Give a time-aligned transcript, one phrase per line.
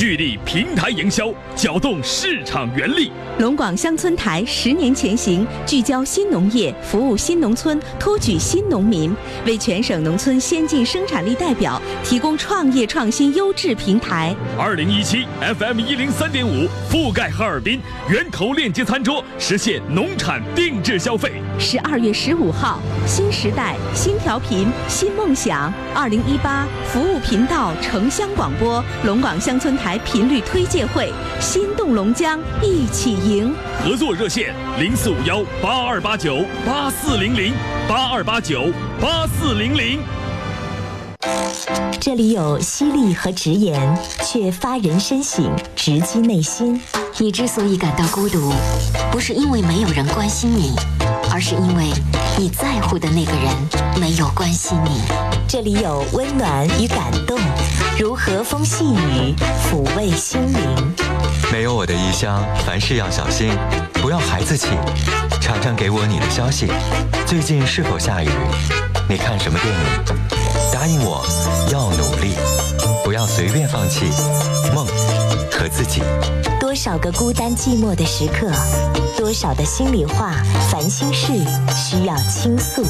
[0.00, 3.12] 聚力平台营销，搅动市场原力。
[3.38, 9.14] 龙广乡村台十年前行，聚焦新农业，服务新农村，托举新农民，
[9.44, 14.34] 为全省农村先进生产力代表提供创业创新优质平台。
[14.58, 15.26] 二零一七
[15.58, 17.78] FM 一零三点五覆盖哈尔滨，
[18.08, 21.30] 源头链接餐桌，实现农产定制消费。
[21.58, 25.70] 十二月十五号，新时代新调频新梦想。
[25.94, 33.54] 二零一八服务频道城乡广播龙广乡村台频率推介会，心动龙江，一起赢。
[33.84, 37.52] 合作热线零四五幺八二八九八四零零
[37.88, 40.00] 八二八九八四零零。
[42.00, 46.80] 这里有犀利和直言，却发人深省，直击内心。
[47.18, 48.52] 你之所以感到孤独，
[49.12, 50.74] 不是因为没有人关心你，
[51.40, 51.90] 是因为
[52.36, 53.50] 你在乎的那个人
[53.98, 55.02] 没有关心你。
[55.48, 57.38] 这里有温暖与感动，
[57.98, 60.94] 如和风细雨，抚慰心灵。
[61.50, 63.56] 没有我的异乡，凡事要小心，
[63.94, 64.68] 不要孩子气。
[65.40, 66.68] 常常给我你的消息，
[67.26, 68.28] 最近是否下雨？
[69.08, 69.80] 你看什么电影？
[70.72, 71.24] 答应我，
[71.72, 72.34] 要努力，
[73.02, 74.04] 不要随便放弃
[74.74, 74.86] 梦
[75.50, 76.02] 和自己。
[76.70, 78.48] 多少个孤单寂寞的时刻，
[79.18, 80.34] 多少的心里话、
[80.70, 81.32] 烦心事
[81.74, 82.86] 需要倾诉。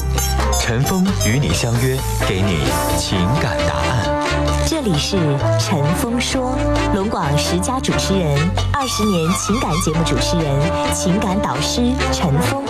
[0.59, 1.97] 陈峰与你相约，
[2.29, 2.59] 给你
[2.95, 4.23] 情感答案。
[4.67, 5.17] 这里是
[5.59, 6.55] 陈峰说，
[6.93, 8.37] 龙广十佳主持人，
[8.71, 11.81] 二十年情感节目主持人，情感导师
[12.13, 12.63] 陈峰，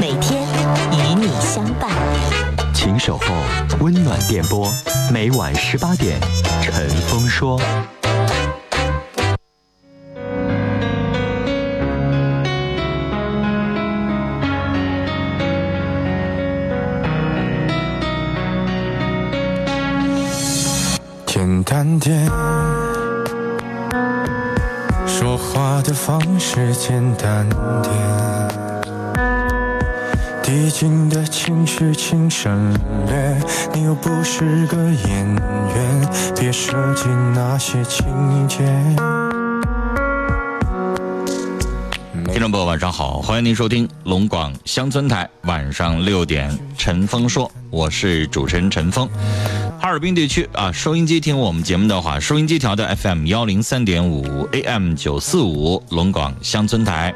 [0.00, 0.44] 每天
[0.92, 1.90] 与你相伴。
[2.72, 3.24] 请守候
[3.80, 4.72] 温暖电波，
[5.10, 6.20] 每晚十八点，
[6.62, 7.60] 陈峰说。
[21.98, 22.26] 点，
[25.06, 27.48] 说话的方式简单
[27.82, 27.92] 点，
[30.42, 32.72] 递进的情绪请省
[33.06, 33.36] 略。
[33.72, 38.06] 你又不是个演员，别设计那些情
[38.48, 38.64] 节。
[42.32, 49.08] 听众朋友，晚上好，欢迎您收听龙广乡村台晚上六点陈峰说，我是主持人陈峰。
[49.84, 57.14] 哈尔滨地区啊，收音机听我们节目的话，收音机调的 FM 幺零三点五，AM 九四五，龙广乡村台。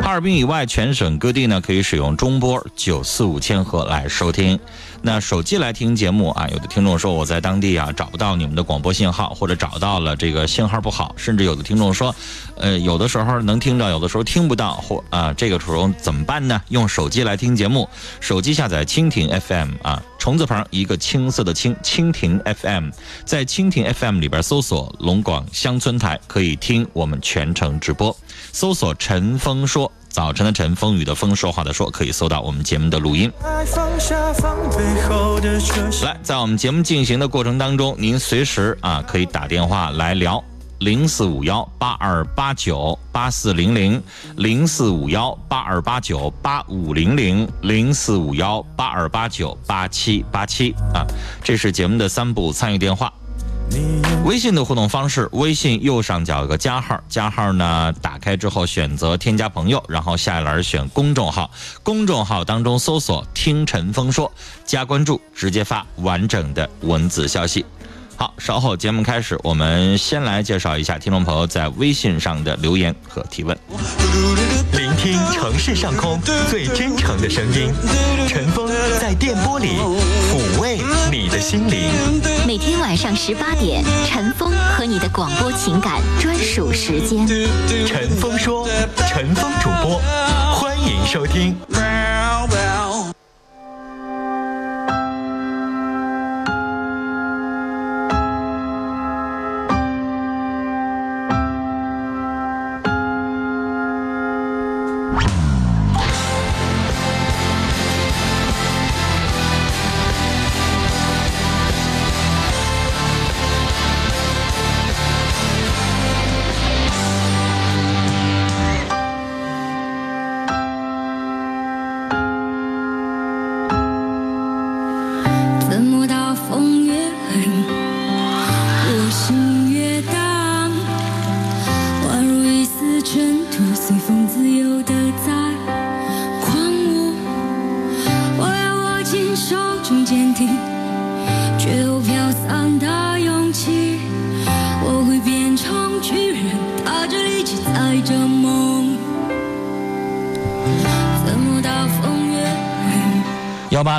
[0.00, 4.58] 哈尔滨以外，全省各地呢可以使用中波九四五千赫来收听。
[5.02, 12.14] 那手机来听节目啊，有的听众说我在当地啊找不到你们的广播信号，或者找到了这个信号不好，甚至有的听众说，
[12.56, 16.60] 呃，有的时候能听到，有的时候听不到，或啊这个时候怎么办呢？
[16.68, 17.88] 用手机来听节目，
[18.20, 22.90] 手机下载蜻蜓 FM 啊，虫字旁一个青色的青，蜻蜓 FM，
[23.24, 28.14] 在蜻蜓 FM 里边搜索龙广乡村台，可以听我们全程直播，
[28.52, 29.90] 搜索陈峰说。
[30.10, 33.32] 早晨的晨，风雨的风，说话的说，可以搜到我们节目的录音。
[36.02, 40.42] 来，在我们节目进行的过程当中，您随时啊可以打电话来聊
[40.80, 44.02] 零四五幺八二八九八四零零
[44.36, 51.06] 零四五幺八二八九八五零零零四五幺八二八九八七八七啊，
[51.44, 53.12] 这是节目的三部参与电话。
[54.24, 61.50] 微信的互动方式，微信右上角有个加号，加号呢打开之后选择添加朋友，然后下一栏选公众号，
[61.82, 64.30] 公众号当中搜索“听陈峰说”，
[64.64, 67.64] 加关注，直接发完整的文字消息。
[68.20, 73.56] 好，稍后节目开始，我们先来介绍一下听众朋友在微信上的留言和提问。
[74.72, 76.20] 聆听城市上空
[76.50, 77.72] 最真诚的声音，
[78.28, 78.70] 陈峰
[79.00, 79.68] 在电波里
[80.30, 80.78] 抚慰
[81.10, 81.90] 你的心灵。
[82.46, 87.26] 每天晚上十八点，陈峰和你的广播情感专属时间。
[87.86, 88.68] 陈峰说，
[89.08, 89.98] 陈峰主播，
[90.52, 91.56] 欢迎收听。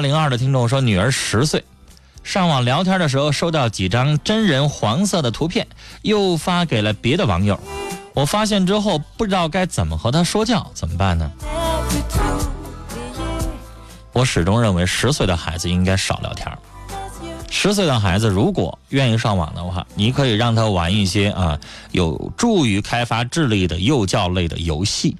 [0.01, 1.63] 零二的听众说，女儿十岁，
[2.23, 5.67] 上网聊天的时候收到几张真人黄色的图片，
[6.01, 7.59] 又发给了别的网友。
[8.13, 11.31] 我发现之后不知道该怎么和她说教，怎么办呢？
[14.11, 16.45] 我始终认为十岁的孩子应该少聊天。
[17.49, 21.59] 十岁的孩子如果愿意上网的话，你可以让他玩一些啊
[21.91, 25.15] 有助于开发智力的幼教类的游戏。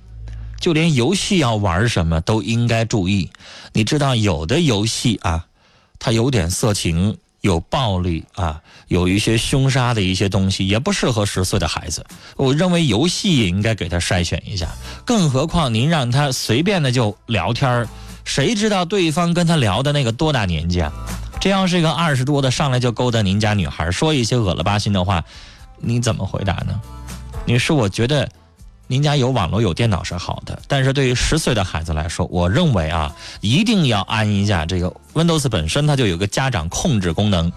[0.61, 3.29] 就连游戏要玩什么都应该注意。
[3.73, 5.45] 你知道有的游戏啊，
[5.99, 12.05] 它有点色情、有暴力啊，有一些凶杀的一些东西，也不适合十岁的孩子。
[12.37, 14.69] 我认为游戏也应该给他筛选一下。
[15.03, 17.89] 更何况您让他随便的就聊天儿
[18.23, 20.93] 谁知道对方跟他聊的那个多大年纪啊？
[21.39, 25.23] 这要是一个二十多的上来就勾搭您家女孩，说一些恶了吧心的话，
[25.79, 26.79] 你怎么回答呢？
[27.45, 28.29] 你是，我觉得
[28.91, 37.49] 您家有网络有电脑是好的，但是对于十岁的孩子来说，我认为啊，一定要安一下这个 Windows 本身它就有个家长控制功能，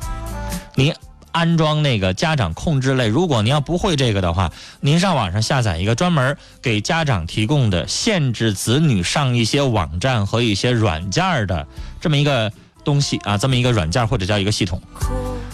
[0.77, 0.95] 您
[1.33, 11.67] 安装那个家长控制类，如果您要不会这个的话，您上网上下载一个专门给家长提供的限制子女上一些网站和一些软件的
[12.01, 12.53] 这么一个。
[12.85, 14.79] 东西啊，这么一个软件或者叫一个系统，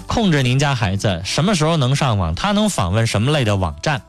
[0.09, 4.03] 控制您家孩子什么时候能上网，他能访问什么类的网站。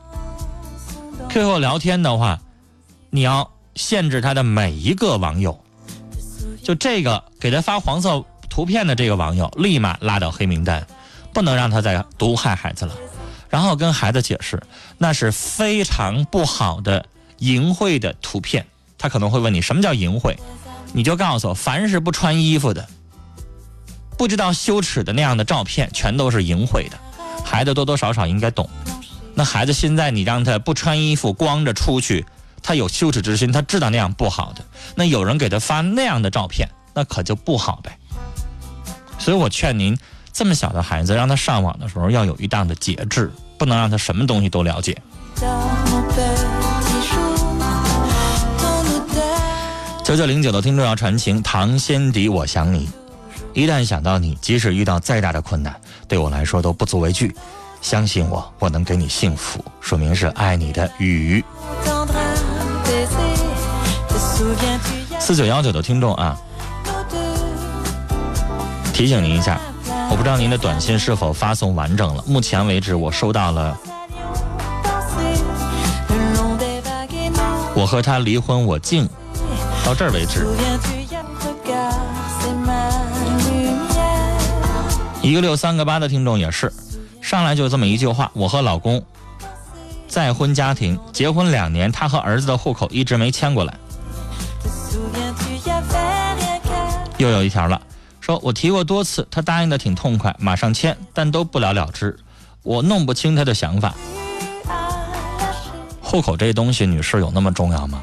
[1.28, 2.40] QQ 聊天的话，
[3.10, 5.58] 你要限制他的每一个网友，
[6.62, 10.86] 就这个给他发黄色图片的这个网友，立马拉到黑名单，
[11.32, 12.94] 不能让他再毒害孩子了。
[13.48, 14.62] 然后跟孩子解释，
[14.98, 17.04] 那是非常不好的
[17.38, 18.66] 淫秽的图片。
[18.98, 20.36] 他可能会问你什么叫淫秽，
[20.92, 22.86] 你就告诉我，凡是不穿衣服的。
[24.16, 26.98] 不知道羞耻的那样的照片，全都是淫秽的。
[27.44, 28.68] 孩子多多少少应该懂。
[29.34, 32.24] 那孩子现在你让他不穿衣服光着出去，
[32.62, 34.64] 他有羞耻之心，他知道那样不好的。
[34.94, 37.98] 那有人给他发那样的照片，那可就不好呗。
[39.18, 39.96] 所以我劝您，
[40.32, 45.00] 这么小的孩子让他上网的时候要有一档的节制，不能让他什么东西都了解。
[50.04, 52.88] 九九零九的听众要传情，唐先迪，我想你。
[53.54, 55.74] 一旦想到你，即使遇到再大的困难，
[56.06, 57.34] 对我来说都不足为惧。
[57.82, 59.62] 相信我，我能给你幸福。
[59.80, 61.44] 说明是爱你的雨。
[65.18, 66.36] 四九幺九的听众啊，
[68.94, 69.60] 提醒您一下，
[70.10, 72.22] 我不知道您的短信是否发送完整了。
[72.26, 73.76] 目前为止，我收到了。
[77.74, 79.08] 我和他离婚，我静。
[79.84, 80.46] 到这儿为止。
[85.20, 86.72] 一个六三个八的听众也是，
[87.32, 89.02] 上来就这么一句话：我和老公
[90.06, 93.74] 再婚家庭，结婚两年，他和儿子的户口一直没迁过来。
[97.16, 97.80] 又有一条了，
[98.20, 102.14] 说我提过多次，他答应的挺痛快，马上迁，但都不了了之。
[102.62, 103.94] 我弄不清他的想法。
[106.02, 108.02] 户口这东西，女士有那么重要吗？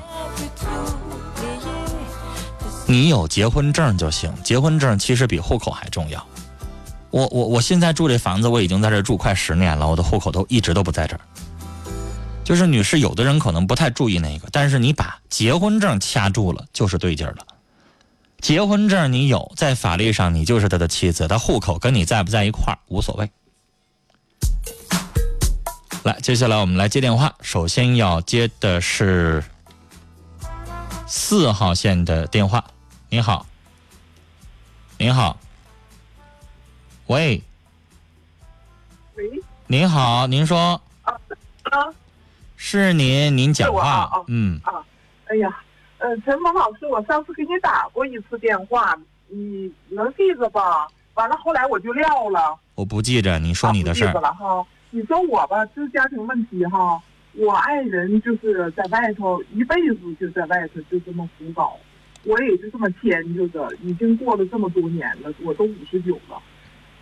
[2.87, 6.25] 你有结婚证就行，结婚证其实比户口还重要。
[7.11, 11.21] 我我我现在住这房子，我已经在这住快十年了，我的户口都一直都不在这儿。
[12.43, 17.45] 就是女士，有的人可能不太注意那个，但是你把结婚证掐住了，就是对劲儿了。
[18.41, 23.29] 结婚证你有，在法律上你就是他的妻子，他户口跟你在不在一块儿无所谓。
[26.03, 29.43] 来，接下来我们来接电话，首先要接的是
[31.05, 32.63] 四号线的电话。
[33.09, 33.45] 您好，
[34.97, 35.37] 您好。
[37.09, 37.41] 喂，
[39.15, 40.79] 喂，您好，您说。
[41.01, 41.19] 啊
[41.63, 41.89] 啊，
[42.55, 44.59] 是您，您讲话，嗯。
[44.63, 44.85] 啊，
[45.25, 45.59] 哎呀，
[45.97, 48.95] 呃，陈峰老师，我上次给你打过一次电话，
[49.27, 50.87] 你能记着吧？
[51.15, 52.55] 完了，后来我就撂了。
[52.75, 54.13] 我不记着，你说你的事儿。
[54.13, 57.01] 了哈，你说我吧，这家庭问题哈，
[57.33, 61.75] 我爱人就是在外头一辈子就在外头就这么胡搞，
[62.25, 66.39] 我也就这么迁就着，已经过了这么多年了，我都五十九了。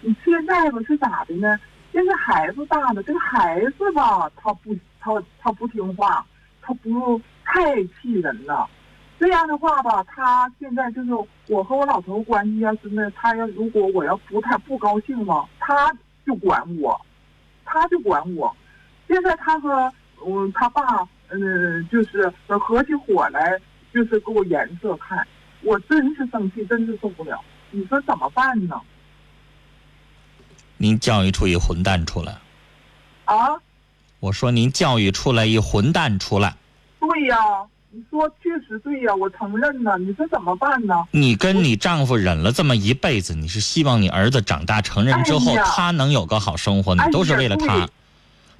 [0.02, 1.60] 你现在吧是咋的呢？
[1.92, 6.26] 现在孩子大了，这个孩子吧，他不，他他不听话，
[6.62, 8.70] 他不太气人了。
[9.20, 11.12] 这样的话吧，他现在就是
[11.48, 15.92] 我和我老头关系要是那，他要如果我要不太不高兴了，他
[16.26, 17.00] 就管我，
[17.66, 18.56] 他就管我。
[19.08, 19.92] 现在他和
[20.26, 23.58] 嗯他爸嗯就是合起伙来，
[23.92, 25.26] 就是给我颜色看，
[25.64, 27.42] 我真是生气，真是受不了。
[27.72, 28.80] 你说怎么办呢？
[30.78, 32.38] 您教育出一混蛋出来，
[33.26, 33.36] 啊！
[34.20, 36.56] 我说您教育出来一混蛋出来，
[37.00, 37.36] 对呀，
[37.92, 39.98] 你说确实对呀，我承认呢。
[40.00, 40.96] 你说怎么办呢？
[41.12, 47.86] 你跟你丈夫忍了这么一辈子，你是希望你儿子长大成人之后，哎他能有个好生活，你哎都是为了他。
[47.86, 47.88] 对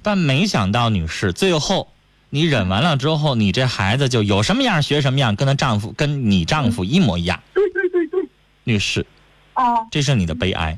[0.04, 1.90] 但没想到，女士，最后
[2.30, 7.40] 你忍完了之后，你这孩子就有什么样学什么样，跟她丈夫跟你丈夫一模一样。
[7.54, 8.30] 对对对对，
[8.64, 9.06] 女士，
[9.54, 10.78] 啊，这是你的悲哀，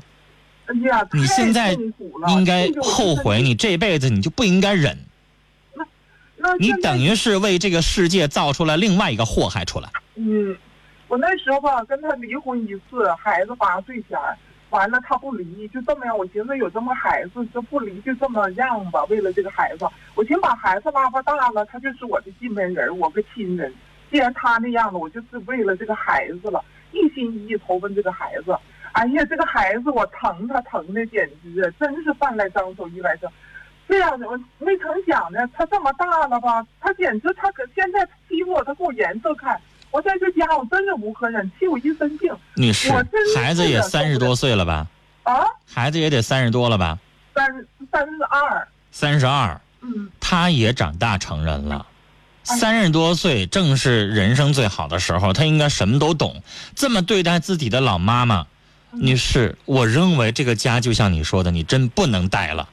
[1.12, 4.96] 你现在应该后悔，你这辈子你就不应该忍，
[5.74, 5.82] 你
[6.36, 9.88] 那你等于是为这个世界造出了另外一个祸害出来。
[10.14, 10.56] 嗯，
[11.08, 14.36] 我那时候吧，跟他离婚一次，孩子八岁前儿，
[14.70, 16.16] 完了他不离，就这么样。
[16.16, 19.04] 我寻思有这么孩子，就不离就这么样吧。
[19.10, 23.74] 为了这个孩子，我寻思把孩子拉发大了，他就是我的近门人，我个亲人。
[24.10, 28.56] 既然他那样了，我就是为了这个孩子了，一心一意投奔这个孩子。
[28.92, 33.30] 哎呀，这个孩子我疼他疼的简直啊真是饭来张口意外生。
[33.88, 39.60] 这样的，我没成想呢，他这么大了吧，他简直他可现在欺负我，他给我颜色看。
[39.90, 44.86] 我在这家我真是无可忍，气我一身病女士我真，是孩子也三十多岁了吧？
[45.24, 45.44] 啊！
[45.66, 46.98] 孩子也得三十多了吧？
[47.34, 51.84] 三三十二，三十二，嗯，他也长大成人了。
[52.44, 56.42] 三十多岁正是人生最好的时候，他应该什么都懂。
[56.74, 58.46] 这么对待自己的老妈妈，
[58.92, 62.68] 嗯女士，我认为这个家就像你说的，你真不能待了。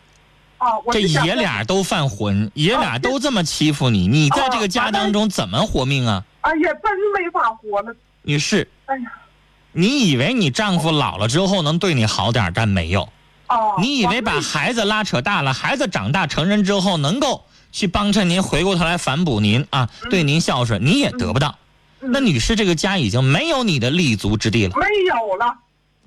[0.58, 6.24] 啊，这爷俩都犯浑，爷俩都这么欺负你，你在这个家当中怎么活命啊？
[6.42, 9.12] 哎呀，真没法活了，女士，哎呀，
[9.72, 13.08] 你以为你丈夫老了之后能对你好点儿，但没有。
[13.46, 21.56] 啊，你以为把孩子拉扯大了，孩子长大成人之后能够去帮衬您，回过头来反哺您啊，对您孝顺，你也得不到。
[22.00, 24.76] 那女士，这个家已经没有你的立足之地了。
[24.76, 25.56] 没有了，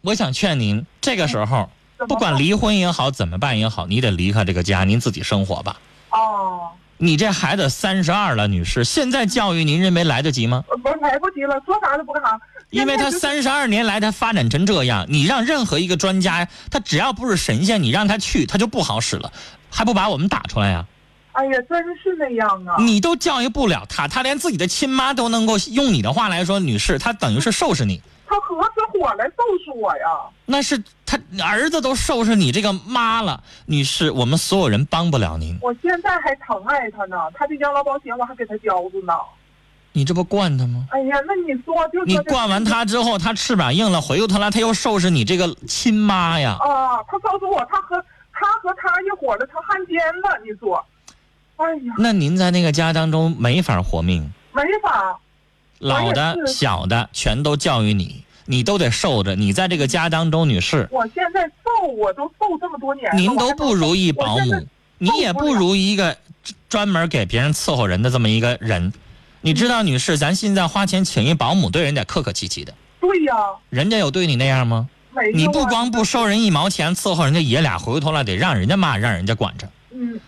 [0.03, 1.69] 我想劝您，这个时候
[2.09, 5.77] 不管离婚也好，怎么办也好，你得离开这个家，您自己生活吧。
[6.11, 10.65] 哦，你这孩子三十二了，女士，现在教育您认为来得及吗？
[10.71, 12.41] 呃不来不及了，说啥都不干啥，
[12.71, 19.31] 因为他三十二年来他发展成这样，你让任何一个专家，他只要不是神仙，你让他去，他就不好使了，
[19.71, 20.87] 还不把我们打出来呀、
[21.33, 29.35] 哎呀，真是那样啊，你都教育不了他，他连自己的亲妈都能够用你的话来说，女士，他等于是收拾你，他合起伙来收
[29.65, 30.07] 拾我呀，
[30.47, 39.15] 那是他儿子都收拾你这个妈了，女士，我们所有人帮不了您，我现在还疼爱他呢，他的养老保险我还给他交着呢。
[39.93, 40.87] 你这不惯他吗？
[40.91, 46.57] 哎呀，那你说就你惯完他之后，他翅膀硬了，回过头来他又收拾你这个亲妈呀。
[46.61, 47.97] 啊，他告诉我，他和
[48.33, 50.87] 他和他一伙的成汉奸了，你说，
[51.57, 54.23] 哎呀，那您在那个家当中没法活命，
[54.53, 55.19] 没法，
[55.81, 59.35] 老的小的全都教育你，你都得受着。
[59.35, 64.67] 你在这个家当中，女士，我现在受我都受这么多年了，您都不如一保姆
[64.99, 66.17] 你也不如一个
[66.69, 68.93] 专专门给别人伺候人的这么一个人。
[69.41, 73.35] 你知道，女士，咱现在花钱请一保姆，对人得客客气气的，对呀，
[73.71, 74.89] 人家有对你那样吗？
[75.13, 79.67] 没有啊你不光不收人一毛钱，伺候人家爷俩，回过头来得让人家骂，让人家管着。
[79.93, 80.21] 嗯，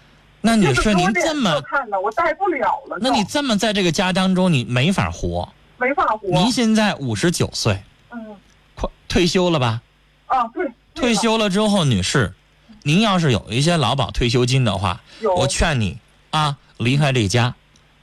[0.42, 5.48] 那女士，您这么，看了，我待不了了，那你这么在这个家当中，你没法活。
[5.78, 7.82] 没法活，您现在五十九岁，
[8.12, 8.36] 嗯
[8.74, 9.80] 快退休了吧？
[10.26, 12.34] 啊，对，退休了之后，女士，
[12.82, 15.00] 您要是有一些劳保退休金的话，
[15.36, 15.98] 我劝你
[16.30, 17.54] 啊，离开这家，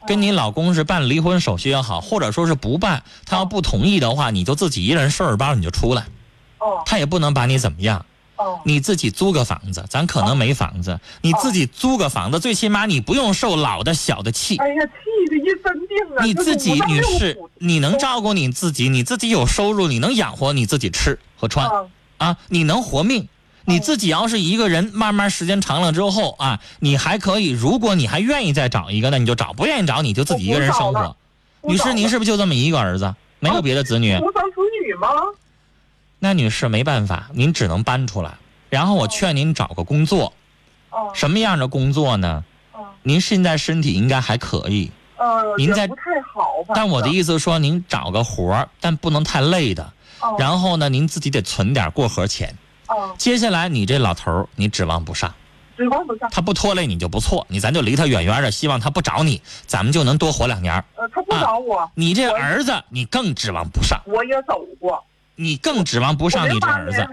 [0.08, 6.05] 跟你老公是办离婚手续也好，或者说是不办，他要不同意的话，你就自己一人收拾包你就出来，
[6.58, 8.05] 哦他也不能把你怎么样。
[8.39, 14.55] 哦，你自己租个房子，咱可能没房子，你自己租个房子，最起码你不用受老的小的气。
[14.58, 16.24] 哎呀，气的一身病啊！
[16.24, 21.86] 你自己女士，你能照顾你自己，你自己有收入，你能养活你自己吃和穿啊
[22.17, 23.27] 啊，你能活命。
[23.65, 31.15] 你自己要是一个人，慢慢时间长了之后啊，你还可以，如果你还愿意再找一个，那你就找；不愿意找，你就自己一个人生活。
[31.62, 34.17] 女士，您是不是就这么一个儿子，没有别的子女？
[34.17, 35.10] 独生子女吗？
[36.20, 38.38] 那女士没办法，您只能搬出来。
[38.70, 40.34] 然后我劝您找个工作，
[40.90, 42.44] 哦，什么样的工作呢？
[42.74, 49.84] 哦，您现在身体应该还可以，呃，您在不太好，但我的，意思是说，您找个活儿，但不能太累的。
[50.22, 52.54] 哦然后呢，您自己得存点过河钱。
[52.88, 55.34] 哦，接下来你这老头儿，你指望不上，
[55.78, 60.84] 指望不上，他不拖累你就不错，你咱就离他远远的，希望他不找你，咱们就能多活两年儿。
[60.96, 65.02] 呃，他不找我，你这儿子，你更指望不上，我也走过，
[65.39, 67.08] 你更指望不上你这儿子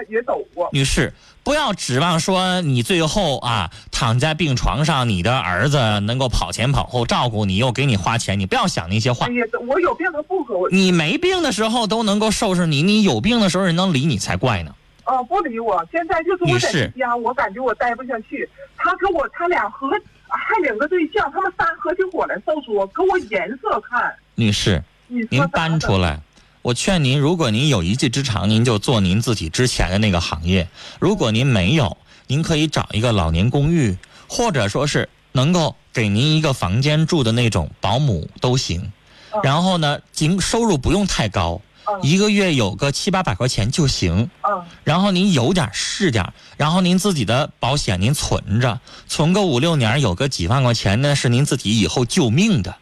[0.72, 1.14] 女士，
[1.44, 9.32] 不要指望说你最后啊躺在病床上，你的儿子能够跑前跑后照顾你，又给你花钱，你不要想那些话哎。
[9.34, 14.74] 呀，我有病他不和我，你没病的时候都能够收拾你，你有病的时候人能理你才怪呢。
[15.04, 15.86] 哦，不理我。
[15.92, 18.48] 现在就是我在家，我感觉我待不下去。
[18.76, 19.88] 他跟我，他俩合，
[20.26, 24.12] 还领个对象，他们仨合起伙来搜索，给我颜色看。
[24.34, 26.20] 女士，您搬出来。
[26.66, 30.66] 我劝您，如果您有一技之长，您就做您自己之前的那个行业；
[30.98, 31.96] 如果您没有，
[32.26, 33.96] 您可以找一个老年公寓，
[34.26, 38.80] 或者说是能够给您一个房间住的那种保姆都行。
[39.32, 44.28] 嗯然后呢，仅收入不用太高，嗯一个月有个七八百块钱就行。
[44.42, 52.74] 嗯然后您有点儿是点儿，然后您自己的保险您存着，存个五六年，有个几万块钱，呢是您自己以后救命的。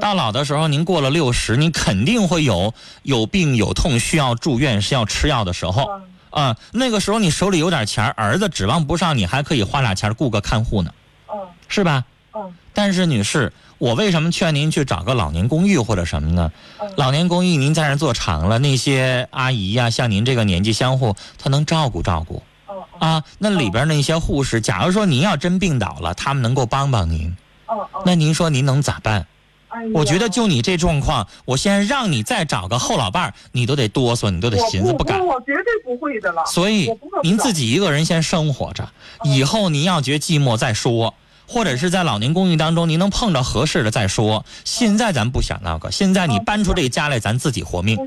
[0.00, 10.92] 到老的时候，您过了六十，您肯定会有有病有痛需要住院、需要吃药的时候嗯啊、那个时候你手里有点钱儿，子指望不上，你还可以花俩钱雇个看护呢，
[11.32, 12.04] 嗯是吧？
[12.34, 16.52] 嗯但是女士，我为什么劝您去找个老年公寓或者什么呢？
[16.80, 23.24] 嗯老年公寓您在那儿做长了，那些阿姨呀、像您这个年纪相互，她能照顾照顾嗯啊。
[23.38, 27.34] 那里边那些护士，假如说您要真病倒了，他们能够帮帮您，
[27.68, 28.02] 嗯嗯。
[28.04, 29.26] 那您说您能咋办？
[29.68, 35.24] 哎我觉得就你这状况，我先让你再找个后老伴儿，你都得哆嗦，你都得寻思我不敢。
[35.24, 36.44] 我绝对不会的了。
[36.46, 36.90] 所以
[37.22, 38.88] 您自己一个人先生活着，
[39.24, 41.14] 以后您要觉寂寞再说，
[41.46, 44.44] 或者是在老年公寓当中您能碰着合适的再说。
[44.64, 47.98] 现在咱不想那个，现在你搬出这家来，咱自己活命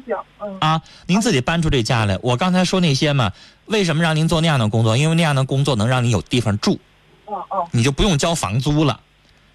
[0.60, 0.82] 啊！
[1.06, 3.32] 您自己搬出这家来，我刚才说那些嘛，
[3.65, 4.98] 为什么让您做那样的工作？
[4.98, 6.80] 因为那样的工作能让你有地方住，
[7.72, 9.00] 你就不用交房租了。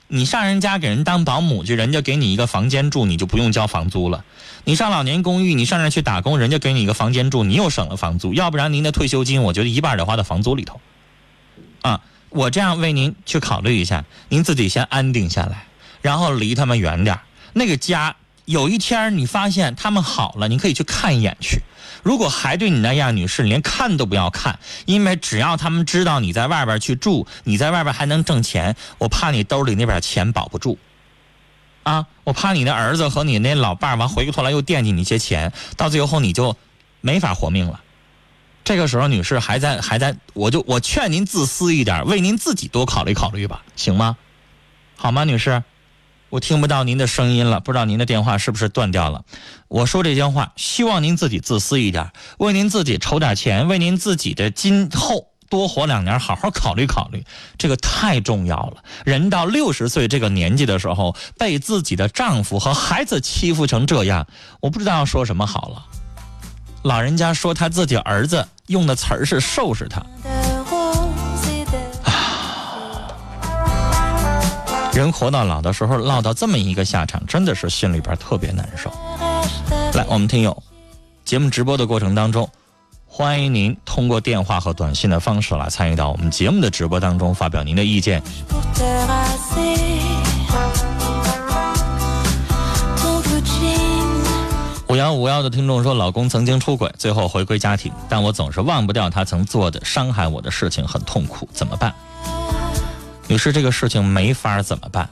[0.09, 4.25] 你上人家给人当保姆去，人家给你一个房间住，你就不用交房租了。
[4.65, 8.33] 你上老年公寓，你上那去打工，人家给你一个房间住，你又省了房租。
[8.33, 10.81] 要不然您的退休金，我觉得一半得花到房租里头。
[11.83, 15.67] 啊，我这样为您去考虑一下，您自己先安定下来，
[16.03, 17.19] 然后离他们远点
[17.53, 18.15] 那个家，
[18.45, 21.61] 有一天你发现他们好了，你可以去看一眼去。
[22.07, 30.79] 如果还对你那样，女士，你连看都不要看，因为只要他们知道你在外边去住，你在外边还能挣钱，我怕你兜里那边钱保不住。
[31.83, 36.57] 啊，我怕你的儿子和你那老伴儿完回过头来又惦记你些钱，到最后你就
[37.01, 37.81] 没法活命了。
[38.63, 44.17] 这个时候，女士还在还在，我就我劝您自私一点，为您自己多考虑考虑吧，行吗？
[44.95, 45.65] 好吗，女士？
[46.37, 49.25] 我听不到您的声音了，不知道您的电话是不是断掉了。
[49.69, 57.25] 我说这些话，希望您自己自私一点，为您自己筹点钱，为您自己的今后多活两年，好好考虑考虑，
[57.57, 58.85] 这个太重要了。
[59.07, 64.27] 人到六十岁这个年纪的时候，被自己的丈夫和孩子欺负成这样，
[64.61, 65.87] 我不知道要说什么好了。
[66.83, 70.05] 老人家说他自己儿子用的词儿是收拾他。
[74.97, 78.91] 人活到老的时候，落到这么一个下场，真的是心里边特别难受。
[79.93, 80.63] 来，我们听友，
[81.23, 82.49] 节目直播的过程当中，
[83.07, 88.23] 欢迎您通过电话和短信的方式来参与到我们节目的直播当中，发表您的意见。
[94.89, 101.95] 五幺五幺的听众说，老公曾经出轨，最后回归家庭，但我总是忘不掉他曾做的伤害我的事情，很痛苦，怎么办？
[103.29, 105.09] 女士，这个事情没法怎么办？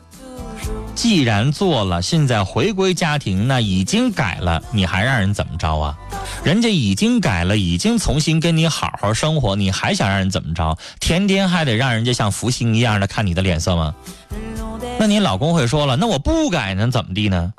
[0.95, 5.99] 既然做了，现在回归家庭，那已经改了，你还让人怎么着啊？
[6.45, 10.79] 人家已经改了，已经重新跟你好好生活，你还想让人怎么着？
[11.01, 13.95] 天天还得让人家像福星一样的看你的脸色吗？
[14.99, 17.53] 那你老公会说了，那我不改能怎么地呢？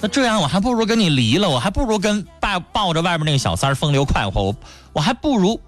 [0.00, 4.56] 那这样我还不如跟你离了，我还不如跟抱抱着外边那个小三儿风流快活，我
[4.92, 5.58] 我还不如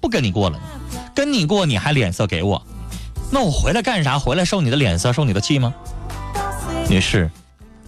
[0.00, 0.60] 不跟你过了。
[1.14, 2.60] 跟你过你还脸色给我，
[3.30, 4.18] 那我回来干啥？
[4.18, 5.74] 回来受你的脸色，受你的气吗？
[6.88, 7.30] 女士，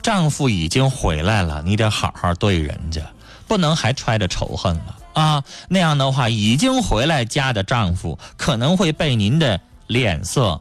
[0.02, 3.02] 丈夫已经回来了，你得好好对人家，
[3.46, 5.44] 不能还揣着仇恨了啊！
[5.68, 10.60] 那样的话，已经回来家的丈夫可能会被您的脸色，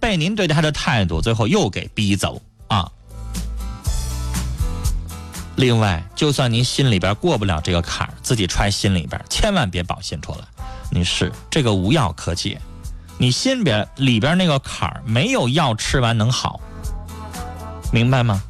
[0.00, 2.90] 被您对他的态度，最后又给逼走啊！
[5.56, 10.38] 另外，就算您心里边过不了这个坎儿，自己揣心里边，千万别表现出来。
[10.90, 12.60] 女士，这个无药可解，
[13.18, 16.60] 你心边里边那个坎儿没有药吃完能好。
[17.92, 18.42] 明白吗？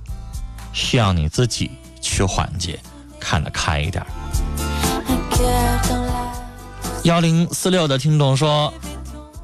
[0.72, 2.80] 需要你自己去缓解，
[3.20, 4.04] 看得开一点。
[7.04, 8.72] 幺零四六的听众说：“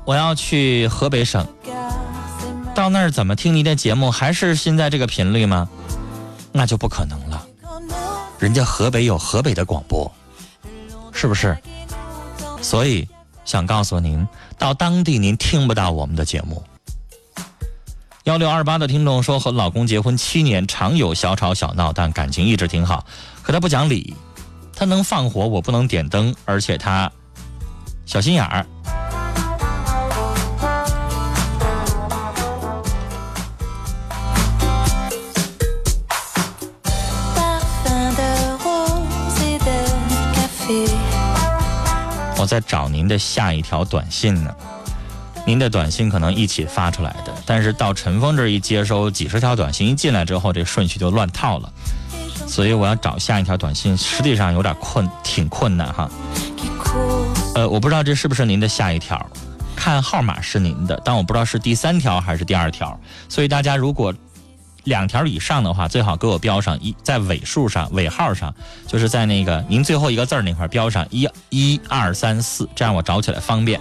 [0.06, 1.46] 我要去河北省，
[2.74, 4.10] 到那儿怎么听您的节目？
[4.10, 5.68] 还是现在这个频率吗？
[6.52, 7.46] 那就不可能了。
[8.38, 10.10] 人家河北有河北的广播，
[11.12, 11.56] 是不是？
[12.62, 13.06] 所以
[13.44, 14.26] 想告诉您，
[14.60, 16.62] 到当地您听不到我们的节目。
[18.24, 23.06] 幺六二八的听众说和老公结婚七年常有小吵小闹但感情一直挺好
[23.42, 24.14] 可他不讲理
[24.76, 27.10] 他能放火我不能点灯而且他
[28.04, 28.66] 小心眼儿。
[42.40, 44.54] 我在找您的下一条短信呢。
[45.46, 51.70] 您的短信可能一起发出来的，但是到陈峰这儿一接收几十条短信一进来之后，这顺序就乱套了，
[52.46, 56.10] 所以我要找下一条短信，实际上有点困，挺困难哈。
[57.54, 59.28] 呃，我不知道这是不是您的下一条，
[59.76, 62.98] 看号码是您的，但我不知道是第三条还是第二条，
[63.28, 64.14] 所以大家如果
[64.84, 68.54] 两条以上的话，最好给我标上一，在尾数上尾号上，
[68.86, 73.80] 就是在那个您最后一个字儿那块标上一一二三四，这样我找起来方便。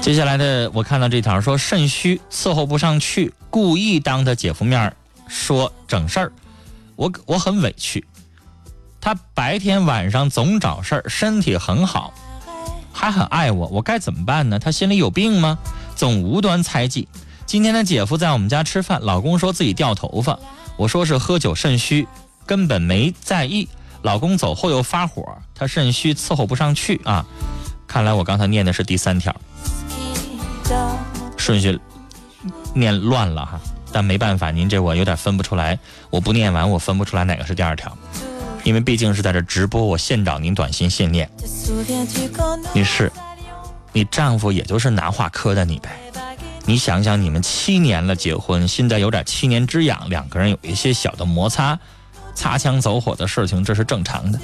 [0.00, 4.94] 接下来的我看到这条说肾虚伺候不上去，故意当他姐夫面
[5.28, 6.32] 说整事儿，
[6.96, 8.04] 我我很委屈。
[9.00, 12.12] 他白天晚上总找事儿，身体很好，
[12.92, 14.58] 还很爱我，我该怎么办呢？
[14.58, 15.58] 他心里有病吗？
[15.94, 17.08] 总无端猜忌。
[17.52, 20.38] 今天的姐夫在我们家吃饭，老公说自己掉头发，
[20.78, 22.08] 我说是喝酒肾虚，
[22.46, 23.68] 根本没在意。
[24.00, 25.22] 老公走后又发火，
[25.54, 27.26] 他肾虚伺候不上去啊。
[27.86, 29.36] 看来我刚才念的是第三条。
[31.36, 31.78] 顺序
[32.74, 33.60] 念乱了哈，
[33.92, 35.78] 但没办法，您这我有点分不出来。
[36.08, 37.94] 我不念完，我分不出来哪个是第二条，
[38.64, 41.30] 因为毕竟是在这直播，我现找您短信现念。
[42.72, 43.12] 女士，
[43.92, 45.98] 你丈夫也就是拿话磕的你呗。
[46.64, 51.78] 你想想，你们七年了结婚，现在有点七年之痒，两个人有一些小的摩擦，
[52.34, 54.38] 擦枪走火的事情，这是正常的。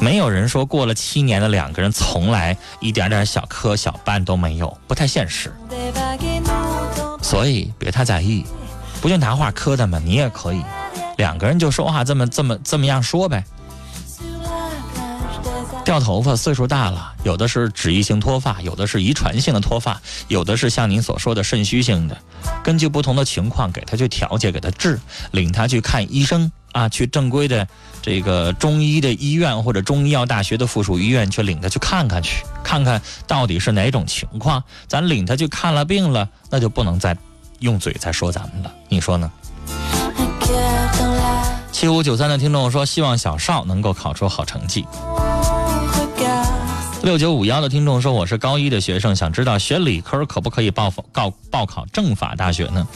[0.00, 5.50] 没有人说过了七年的两个人从来一点点小磕小绊都没有，不太现实。
[7.22, 8.44] 所以别太在意，
[9.00, 9.98] 不就拿话磕的吗？
[10.04, 10.62] 你也可以，
[11.16, 13.42] 两个人就说话这么这么这么样说呗。
[15.84, 22.16] 掉头发，岁数大了，有的是脂溢性脱发，有的是遗传性的脱发，有的是像您所说的肾虚性的。
[22.62, 24.98] 根据不同的情况，给他去调节，给他治，
[25.32, 27.68] 领他去看医生啊，去正规的
[28.00, 34.64] 这个中医的医院或者中医药大学的附属医院去领他去看看去，看看到底是哪种情况。
[34.88, 37.14] 咱领他去看了病了，那就不能再
[37.58, 39.30] 用嘴再说咱们了，你说呢？
[41.70, 44.86] 七五九三的听众说，希望小邵能够考出好成绩。
[47.04, 52.88] 六九五幺的听众说：“我是高一的学生，想知道学理科可不可以报报报考政法大学呢？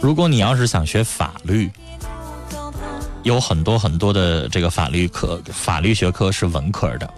[0.00, 1.68] 如果你要是想学法律，
[3.24, 7.14] 有很多很多的这个法律科、法律学科是文科的，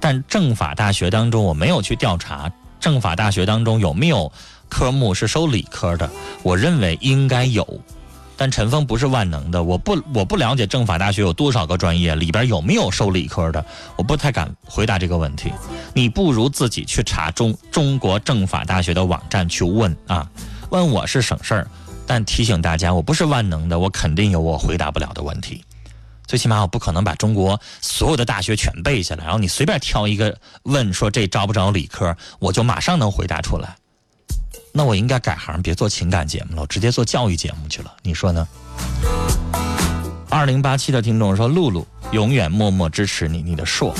[0.00, 4.32] 但政法大学当中我没有去调查，政法大学当中有没有
[4.68, 6.10] 科目是收理科的？
[6.42, 7.64] 我认为应该有。”
[8.40, 13.62] 但陈峰不是万能的，我不我不了解政法大学有多少个专业，里边有没有收理科的，
[13.96, 15.52] 我不太敢回答这个问题。
[15.92, 20.26] 你不如自己去查中中国政法大学的网站去问啊，
[20.70, 21.68] 问我是省事儿。
[22.06, 25.62] 但提醒大家，我不是万能的，我肯定有我回答不了的问题。
[26.26, 33.76] 最起码我不可能把中国所有的大学全背下来，然后你随便挑一个问说这招不招理科，我就马上能回答出来。
[34.72, 37.92] 那我应该改行，别做情感节目了，我直接做教育节目去了。
[38.02, 38.46] 你说呢？
[40.28, 43.92] 二零八七的听众说：“露露永远默默支持你，你的硕。”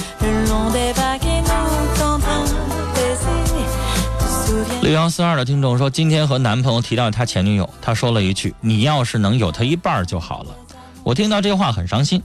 [4.81, 10.55] 六幺四二的听众说：“今天和男朋友提到他前女友，他说了一句：‘你要是能有他一半就好了。’
[11.03, 12.23] 我听到这话很伤心，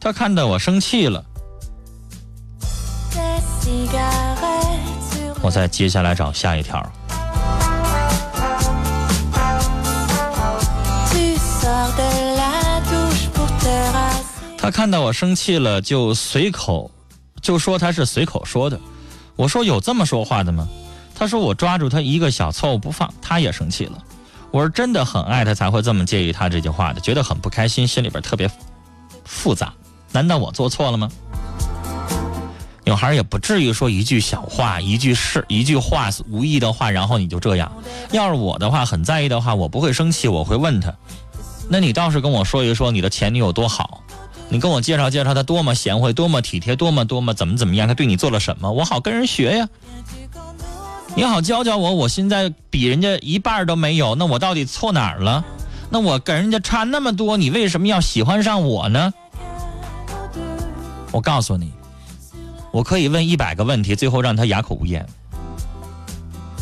[0.00, 1.24] 他看到我生气了。
[5.40, 6.84] 我再接下来找下一条。”
[14.66, 16.90] 他看到我生气了，就随口
[17.40, 18.80] 就说他是随口说的。
[19.36, 20.66] 我说有这么说话的吗？
[21.14, 24.02] 他说我抓住他一个小错误不放，他也生气了。
[24.50, 28.50] 我是真的很爱他才会这么介意他这句话的，觉得很不开心，心里边特别
[29.24, 29.72] 复杂。
[30.10, 31.08] 难道我做错了吗？
[32.84, 37.70] 女孩也不至于说一句小话，一句是一句话无意的话，然后你就这样。
[38.10, 40.92] 要是我的话很在意的话，我不会生气，我会问他。
[41.68, 44.02] 那你倒是跟我说一说你的前女友多好，
[44.48, 49.68] 你跟我介绍介绍她多么贤惠，多么体贴，多么多么怎么怎么样，她对你做了什么，我好跟人学呀。
[51.14, 55.44] 你好教教我，我现在比人家一半都没有，那我到底错哪儿了？
[55.88, 59.12] 那我跟人家差那么多，你为什么要喜欢上我呢？
[61.12, 61.72] 我告诉你，
[62.70, 65.06] 我可以问一百个问题，最后让他哑口无言。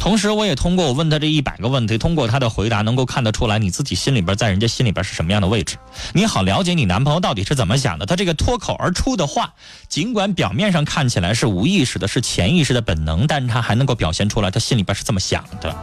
[0.05, 5.79] 同时，我也通过我问他这一百个问题，通过他的回答，能够看得出来你自己心里边在人家心里边是什么样的位置。
[6.13, 8.05] 你好，了解你男朋友到底是怎么想的。
[8.05, 9.55] 他这个脱口而出的话，
[9.89, 15.75] 尽管表面上看起来是无意识的，是潜意识的本能，但是他还能够表现出来，他心里边是这么想的。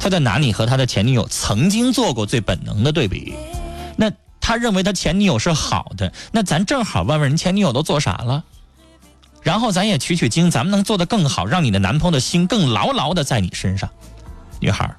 [0.00, 3.32] 他在拿你和他的前女友曾经做过最本能的对比。
[3.96, 8.42] 那他认为他前女友是好的，那咱正好问问人前女友都做啥了，
[9.42, 13.88] 然后咱也取取经，咱们能做得更好，让你的男朋友的心更牢牢的在你身上。
[14.60, 14.94] 女孩，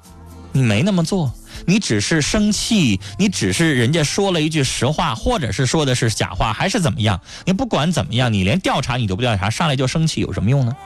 [0.52, 1.32] 你没那么做，
[1.66, 7.20] 你只是生气，你只是人家说了一句实话，或者是说的是假话，还是怎么样？
[7.44, 10.76] 你不管怎么样，你连调查你都不调查，上来就生气，有什么用呢？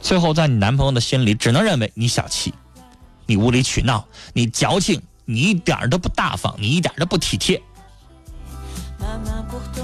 [0.00, 2.54] 最后在你男朋友的心里，只能认为你小气，
[3.26, 5.00] 你无理取闹，你矫情。
[5.28, 7.60] 你一点都不大方，你一点都不体贴，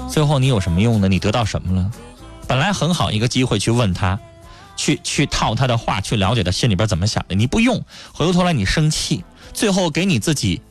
[0.09, 1.09] 最后你有什么用呢？
[1.09, 1.91] 你得到什么了？
[2.53, 4.19] 本来很好一个机会去问他，
[4.75, 7.33] 去去套他的话，去了解他心里边怎么想的。
[7.33, 10.61] 你不用，回过头来你生气，最后给你自己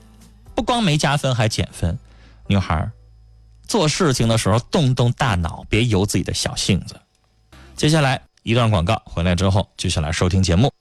[0.55, 1.99] 不光没加分还减分。
[2.47, 2.89] 女孩，
[3.67, 6.95] 做事情的时候动动大脑，别由自己的小性子。
[7.75, 10.73] 接下来一段广告，回来之后继续来收听节目。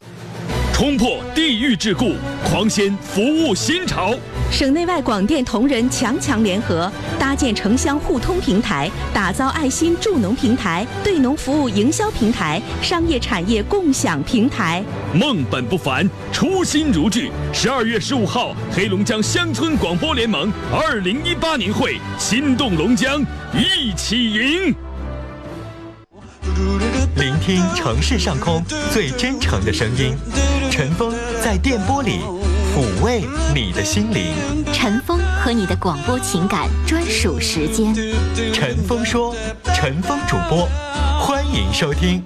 [0.81, 4.15] 冲破地域桎梏，狂掀服务新潮。
[4.51, 14.83] 省内外广电同仁强强联合，搭建城乡互通平台，打造爱心助农平台、对农服务营销平台、商业产业共享平台。
[15.13, 17.29] 梦本不凡，初心如炬。
[17.53, 24.73] 十二月十五号，黑龙江乡村广播联盟二零一八年会，心动龙江，一起赢。
[27.15, 30.17] 聆听城市上空最真诚的声音，
[30.71, 32.21] 陈峰在电波里
[32.73, 33.23] 抚慰
[33.53, 34.33] 你的心灵。
[34.73, 37.93] 陈峰和你的广播情感专属时间。
[38.53, 39.35] 陈峰说，
[39.75, 40.67] 陈峰主播，
[41.19, 42.23] 欢迎收听。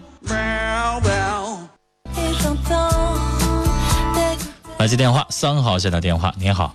[4.77, 6.73] 来接电话，三号线的电话，您好。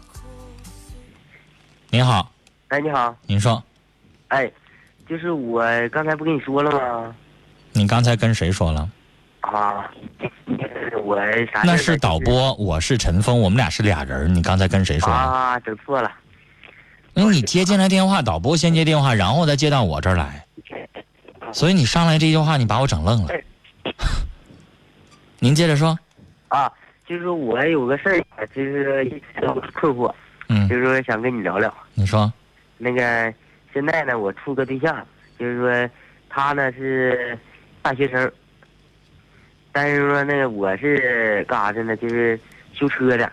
[1.90, 2.30] 您好。
[2.68, 3.14] 哎，你好。
[3.26, 3.62] 您说。
[4.28, 4.50] 哎，
[5.08, 7.14] 就是我刚才不跟你说了吗？
[7.72, 8.88] 你刚才跟谁说了？
[9.40, 9.90] 啊，
[11.02, 11.16] 我
[11.52, 11.62] 啥？
[11.64, 14.32] 那是导播，我是陈峰，我们俩是俩人。
[14.34, 15.14] 你刚才跟谁说了？
[15.14, 16.12] 啊，整错了。
[17.14, 20.44] 那你接进来电话，导播先接电话，然后再接到我这儿来。
[21.52, 23.34] 所以你上来这句话，你把我整愣了。
[25.38, 25.98] 您接着说。
[26.48, 26.70] 啊，
[27.06, 30.12] 就是我有个事儿，就是一直都困惑，
[30.48, 31.72] 嗯，就是说想跟你聊聊。
[31.94, 32.30] 你说。
[32.76, 33.32] 那个
[33.72, 35.04] 现在呢，我处个对象，
[35.38, 35.90] 就是说
[36.28, 37.38] 他呢是。
[37.82, 38.30] 大学生，
[39.72, 41.96] 但是说那个我是干啥的呢？
[41.96, 42.38] 就是
[42.72, 43.32] 修车的。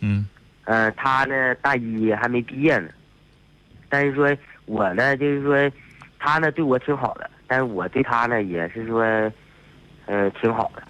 [0.00, 0.26] 嗯。
[0.64, 2.88] 呃，他呢大一还没毕业呢，
[3.88, 5.70] 但是说我呢就是说，
[6.18, 9.02] 他呢对我挺好的，但是我对他呢也是说，
[10.06, 10.82] 呃挺好的，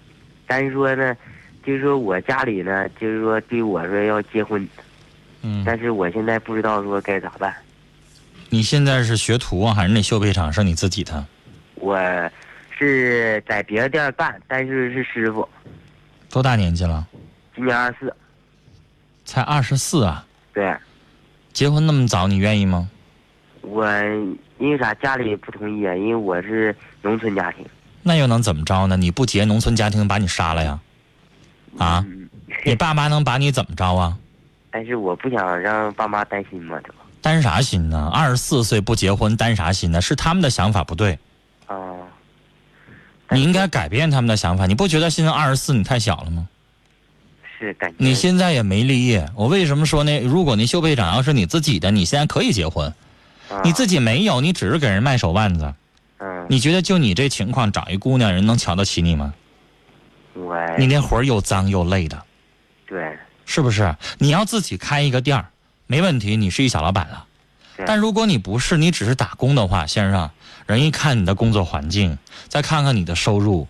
[0.45, 1.17] 但是说呢，
[1.65, 4.65] 就是说我家里呢就是说对我说要结婚。
[5.41, 5.63] 嗯。
[5.65, 7.53] 但是我现在不知道说该咋办。
[8.51, 11.25] 你现在是学徒啊，还是那修配厂是你自己的？
[11.75, 11.97] 我。
[12.83, 15.47] 是在别的店干，但是是师傅。
[16.29, 17.07] 多大年纪了？
[17.55, 18.15] 今年二十四。
[19.25, 20.25] 才二十四啊？
[20.53, 20.75] 对。
[21.53, 22.89] 结婚那么早，你愿意吗？
[23.61, 23.87] 我
[24.57, 24.93] 因为啥？
[24.95, 27.65] 家里不同意啊，因为我是农村家庭。
[28.01, 28.97] 那又能怎么着呢？
[28.97, 30.79] 你不结，农村家庭把你杀了呀？
[31.77, 32.05] 啊？
[32.65, 34.17] 你爸妈能把你怎么着啊？
[34.69, 36.95] 但是我不想让爸妈担心嘛，这不。
[37.21, 38.09] 担啥心呢？
[38.13, 40.01] 二十四岁不结婚，担啥心呢？
[40.01, 41.17] 是他们的想法不对。
[41.67, 41.77] 啊。
[43.29, 46.47] 你应该改变他们的想法，你不觉得现在二十四你太小了吗？
[47.59, 47.95] 是感觉。
[47.97, 50.19] 你现在也没立业，我为什么说呢？
[50.19, 52.93] 如果那修配长要是你自己的，你现在可以结婚。
[53.63, 55.73] 你自己没有，你只是给人卖手腕子。
[56.19, 56.47] 嗯。
[56.49, 59.33] 你觉得就你这情况，找一姑娘人能瞧得起你吗？
[60.33, 60.57] 我。
[60.77, 62.21] 你那活又脏又累的。
[62.85, 63.17] 对。
[63.45, 63.95] 是不是？
[64.17, 65.49] 你要自己开一个店儿，
[65.87, 67.25] 没问题，你是一小老板了。
[67.85, 70.29] 但如果你不是，你只是打工的话，先生。
[70.65, 73.67] 人一看你的工作环境，再看看你的收入，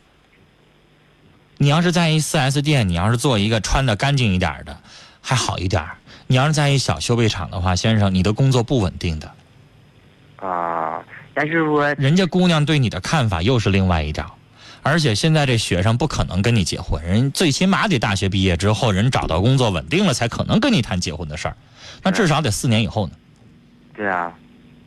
[1.58, 4.77] 你要是在一四 S 店，你要是做一个穿的干净一点的，
[5.21, 5.84] 还好一点
[6.27, 9.32] 你要是在一小修配厂的话，先生，你的工作不稳定的。
[10.38, 11.03] 啊，
[11.34, 14.38] 但是说，人家姑娘对你的看法又是另外一条，
[14.82, 21.58] 而且现在这学生不可能跟你结婚，人最起码得大学毕业之后，人找到工作稳定了，才可能跟你谈结婚的事儿，
[22.03, 23.13] 那至少得四年以后呢。
[23.95, 24.34] 对啊。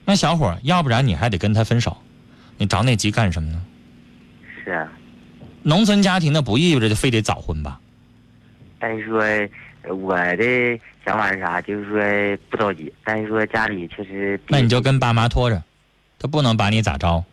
[0.06, 1.96] 那小伙，要不然你还得跟他分手，
[2.56, 3.60] 你着那急干什么呢？
[4.64, 4.88] 是啊，
[5.64, 7.80] 农村家庭的不意味着就非得早婚吧？
[8.78, 9.20] 但是说
[9.94, 11.60] 我的想法是啥？
[11.60, 14.40] 就是说不着急，但是说家里确实……
[14.46, 15.60] 那你就跟爸妈拖着，
[16.20, 17.24] 他不能把你咋着，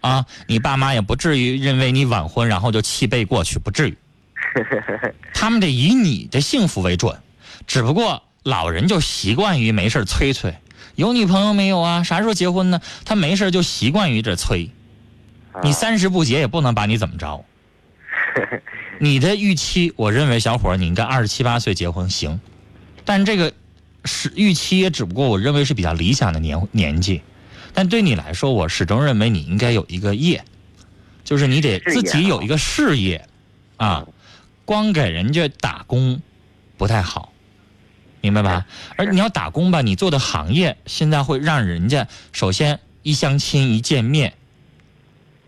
[0.00, 0.24] 啊？
[0.46, 3.98] 你爸妈也不至于认为你晚婚然后就气背过去，不至于。
[5.34, 7.18] 他们得以你的幸福为准，
[7.66, 10.54] 只不过老人就习惯于没事催催。
[10.96, 12.02] 有女朋友没有啊？
[12.02, 12.80] 啥时候结婚呢？
[13.04, 14.70] 他没事就习惯于这催，
[15.62, 17.44] 你三十不结也不能把你怎么着。
[19.00, 22.40] 你的预期，我认为小伙儿你应该二十七八岁结婚行，
[23.04, 23.52] 但这个
[24.04, 27.22] 是预期，也只不过我认为是比较理想的年年纪。
[27.72, 30.44] 但对你来说，我始终认为你应该有一个业，
[31.24, 33.26] 就是你得自己有一个事业，
[33.78, 34.06] 啊，
[34.64, 36.22] 光给人家打工
[36.76, 37.32] 不太好，
[38.24, 38.64] 明白吧？
[38.96, 44.32] 而你要打工吧，你做的行业现在会让人家首先一相亲一见面，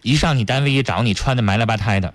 [0.03, 2.13] 一上你单位一找你穿的埋了吧胎的，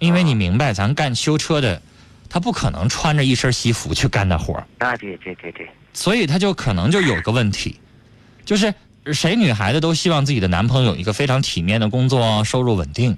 [0.00, 1.80] 因为你明白，咱干修车的，
[2.28, 4.66] 他不可能穿着一身西服去干那活儿。
[4.78, 7.78] 啊，对对对对，所以他就可能就有个问题，
[8.44, 8.74] 就是
[9.12, 13.16] 谁女孩子都希望自己的男朋友有一个非常体面的工作，收入稳定，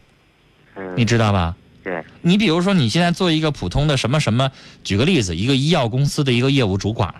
[0.76, 1.56] 嗯，你知道吧？
[1.82, 4.50] 对，你比如说你现在做一个普通的什么什么，
[4.84, 7.14] 举个例子，一个医药公司的一个业务主管，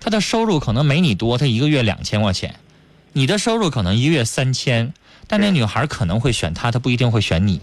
[0.00, 2.56] 他的收入可能没你多，他一个月两千块钱，
[3.12, 4.92] 你的收入可能一个月三千，
[5.26, 7.60] 但那女孩可能会选他，他不一定会选你。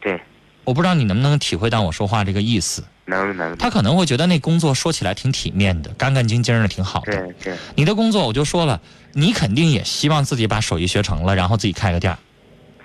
[0.00, 0.20] 对，
[0.64, 2.84] 我不知道你能不能体会到我说话这个意思。
[3.06, 7.12] 能能，他可能会觉得那工作说起来挺体面的，干干净净的，挺好的。
[7.12, 8.80] 对对，你的工作我就说了，
[9.14, 12.18] 你肯定也希望自己把手艺学成了，然后自己开个店儿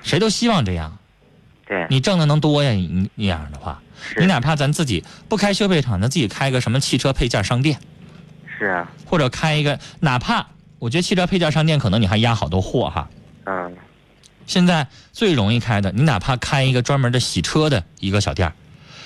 [0.02, 0.98] 谁都希望这样。
[1.68, 3.82] 对，你挣的能多呀，你那样的话，
[4.18, 7.80] 你哪怕咱自己不开修配厂，咱自己开个什么汽车配件商店，
[8.58, 10.46] 是啊，或者开一个，哪怕
[10.80, 13.10] 我觉得汽车配件商店可能你还压好多货哈。
[13.46, 13.76] 嗯，
[14.46, 18.54] 现在最容易开的，你哪怕开一个专门的洗车的一个小店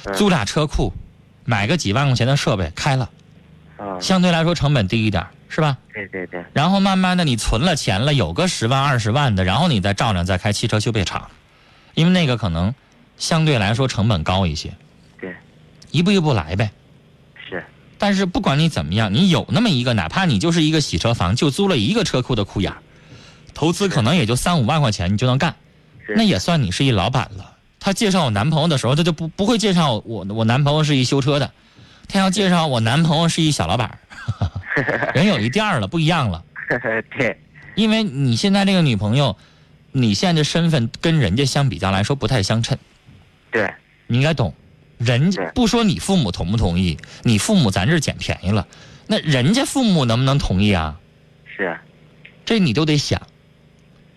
[0.06, 0.14] 嗯。
[0.16, 0.92] 租俩车库，
[1.46, 3.10] 买个几万块钱的设备开了，
[3.78, 5.78] 嗯，相对来说成本低一点，是吧？
[5.94, 11.30] 对对对，然后慢慢的你存了钱了，有个十万二十万的，然后你再照着再开汽车修配厂，
[12.00, 12.74] 因为那个可能
[13.18, 14.72] 相对来说成本高一些。
[15.20, 15.36] 对，
[15.92, 16.72] 一步一步来呗。
[17.50, 17.62] 是，
[17.98, 22.78] 但是不管你怎么样，你有那么一个，哪怕你就是一个洗车房，就租了一个车库的库眼儿，
[23.54, 25.56] 投资可能也就三五万块钱，你就能干，
[26.08, 27.58] 是那也算你是一老板了。
[27.82, 31.52] 他介绍我男朋友的时候，他就不不会介绍我我男朋友是一修车的，
[32.08, 36.42] 他要介绍我男朋友是一小老板儿， 人有一店儿了，不一样了。
[37.18, 37.38] 对，
[37.76, 39.36] 因为你现在这个女朋友，
[39.92, 42.78] 你现在的身份跟人家相比较来说不太相称，
[43.52, 43.74] 对，
[44.08, 44.54] 你应该懂。
[44.98, 48.68] 人家不说你父母同不同意，你父母咱这儿捡便宜了，
[49.08, 51.00] 那人家父母能不能同意啊？
[51.46, 51.80] 是，
[52.46, 53.22] 这你都得想。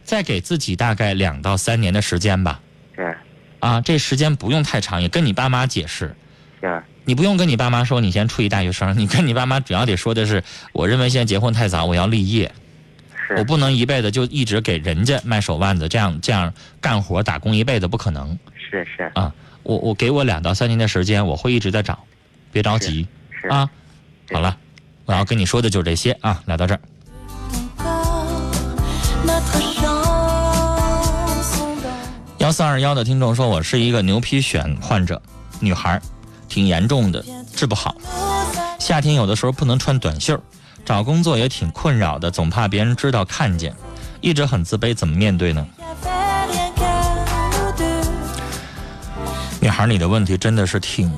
[0.05, 2.61] 再给自己大概两到三年的时间吧，
[2.97, 3.17] 是，
[3.61, 6.17] 啊，这时间不用太长，也跟你爸妈解释。
[6.61, 12.53] 是，你不用跟你爸妈说你先处一大学生，你跟你爸妈主要得说的是，我认为现在结婚太早，我要立业。
[13.33, 19.33] 是，我不能一辈子就一直给人家卖手腕子，这样这样干活打工一辈子不可能是是啊！
[19.62, 21.99] 我我给我两到三年的时间，我会一直在找，
[22.51, 23.07] 别着急
[23.49, 23.68] 啊！
[24.33, 24.57] 好了，
[25.05, 26.42] 我要跟你说的就是这些啊！
[26.47, 26.81] 聊到这儿，
[32.38, 35.21] 幺四二幺的听众说，我是一个牛皮癣患者，
[35.61, 36.03] 女孩儿，
[36.49, 37.97] 挺严重的，治不好。
[38.79, 40.42] 夏天有的时候不能穿短袖，
[40.85, 43.75] 找工作也挺困扰的，总怕别人知道看见，
[44.21, 45.66] 一直很自卑，怎么面对呢？
[49.61, 51.11] 女孩，你的问题真的是挺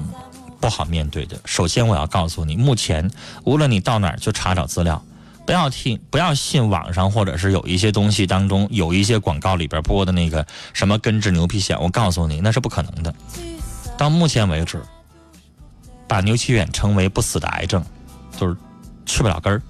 [0.60, 1.36] 不好面对的。
[1.46, 3.10] 首先，我要告诉你，目前
[3.44, 5.02] 无论你到哪儿去查找资料，
[5.46, 13.14] 不要听，不要信网上或者是有一些东西当中有一些广告里边播的那个什么根治牛皮癣，我告诉你那是不可能的。
[13.96, 14.82] 到目前为止，
[16.06, 17.82] 把牛皮癣称为不死的癌症，
[18.38, 18.54] 就是
[19.06, 19.62] 去不了根儿。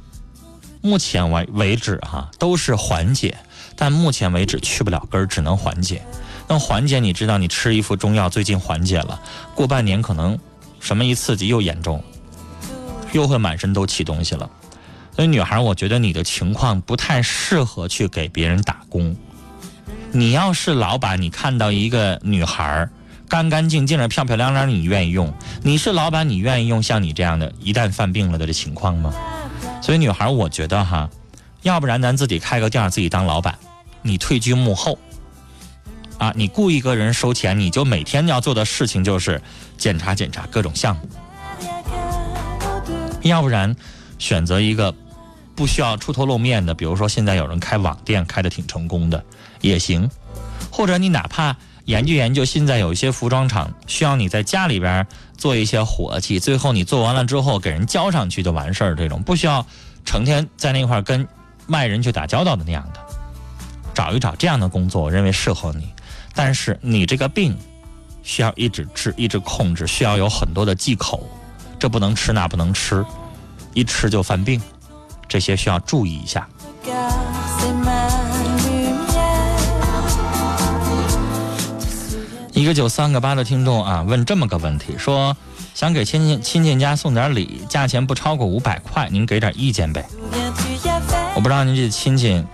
[0.80, 3.36] 目前为为止哈、都是缓解，
[3.74, 6.04] 但目前为止去不了根儿，只能缓解。
[6.46, 9.18] 那缓解，你知道，你吃一副中药，最近缓解了，
[9.54, 10.38] 过半年可能
[10.80, 12.04] 什么一刺激又严重，
[13.12, 14.50] 又会满身都起东西了。
[15.16, 19.16] 所以，女孩，我觉得你的情况不太适合去给别人打工。
[20.12, 22.88] 你要是老板，你看到一个女孩
[23.28, 25.32] 干干净净的、漂漂亮亮，你愿意用？
[25.62, 29.12] 你是老板，你愿意用像你这样的，一旦犯病了的这情况吗？
[29.82, 31.08] 所以，女孩，我觉得哈，
[31.62, 33.58] 要不然咱自己开个店，自己当老板，
[34.02, 34.98] 你退居幕后。
[36.16, 39.42] 啊，你雇一个人收钱，你就每天要做的事情就是
[39.76, 41.08] 检查检查各种项目。
[43.22, 43.74] 要不然，
[44.18, 44.94] 选择一个
[45.56, 49.24] 不需要出头露面的，比如说现在有人开网店开的挺成功的
[49.60, 50.08] 也行，
[50.70, 55.06] 或者你哪怕研究研究，现在有一些服装厂需要你在家里边
[55.36, 59.64] 做一些活计，最后你做完了之后给人交上去就完事儿，这种不需要
[60.04, 61.26] 成天在那块儿跟
[61.68, 63.00] 外人去打交道的那样的，
[63.92, 65.88] 找一找这样的工作，我认为适合你。
[66.34, 67.56] 但是你这个病
[68.22, 71.28] 需要一直治，一直控制，需要有很多的忌口，
[71.78, 73.04] 这不能吃，那不能吃，
[73.74, 74.60] 一吃就犯病，
[75.28, 76.48] 这些需要注意一下。
[82.54, 85.36] 一个九三个八的听众啊，问这么个问题，说
[85.74, 90.06] 想给亲戚亲戚家送点礼，价钱不超过五百块，您给点意见呗。
[91.34, 92.44] 我不知道您这亲戚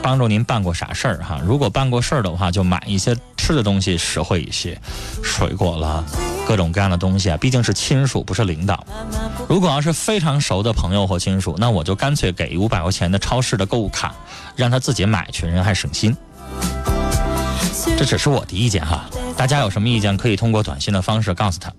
[0.00, 1.40] 帮助您办过啥事儿哈？
[1.44, 4.80] 如果办过事儿的话，就买一些吃的东西实惠一些，
[5.24, 6.04] 水果了，
[6.46, 8.86] 各种各样的东西啊，毕竟是亲属，不是领导。
[9.48, 14.14] 如果要是非常熟的朋友或亲属，那我就干脆给五百块钱的超市的购物卡，
[14.54, 16.16] 让他自己买去，人还省心。
[17.96, 21.72] 这只是我的意见哈，大家有什么意见可以通过短信的方式告诉他。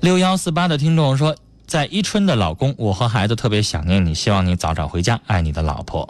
[0.00, 1.36] 六幺四八的听众说，
[1.66, 6.08] 在伊春的老公，我和孩子特别想念你，希望你早早回家，爱你的老婆。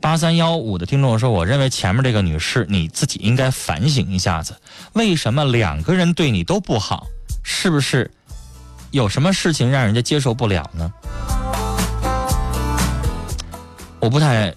[0.00, 4.54] 八三幺五的听众说，我认为前面这个女士你自己应该反省一下子，
[4.94, 7.06] 为什么两个人对你都不好？
[7.42, 8.10] 是不是
[8.90, 10.92] 有什么事情让人家接受不了呢？
[14.00, 14.54] 我不太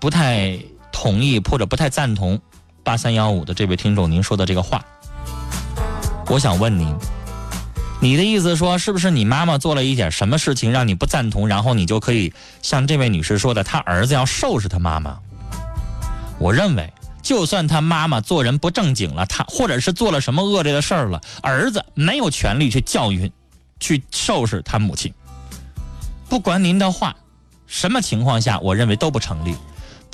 [0.00, 0.58] 不太
[0.90, 2.40] 同意或者不太赞同
[2.84, 4.84] 八三幺五的这位听众您说的这个话。
[6.28, 6.94] 我想问您，
[8.00, 12.32] 你的意思说是不是你妈妈做了一点什么事情让你不赞同，然后你就可以
[12.62, 15.18] 像这位女士说的，她儿子要收拾她妈妈？
[16.38, 23.32] 我认为，就算他妈妈做人不正经了，他或者是做了什么恶劣的事儿了，儿子没有权利去教育、
[23.80, 25.14] 去收拾他母亲。
[26.28, 27.14] 不管您的话，
[27.66, 29.54] 什么情况下，我认为都不成立。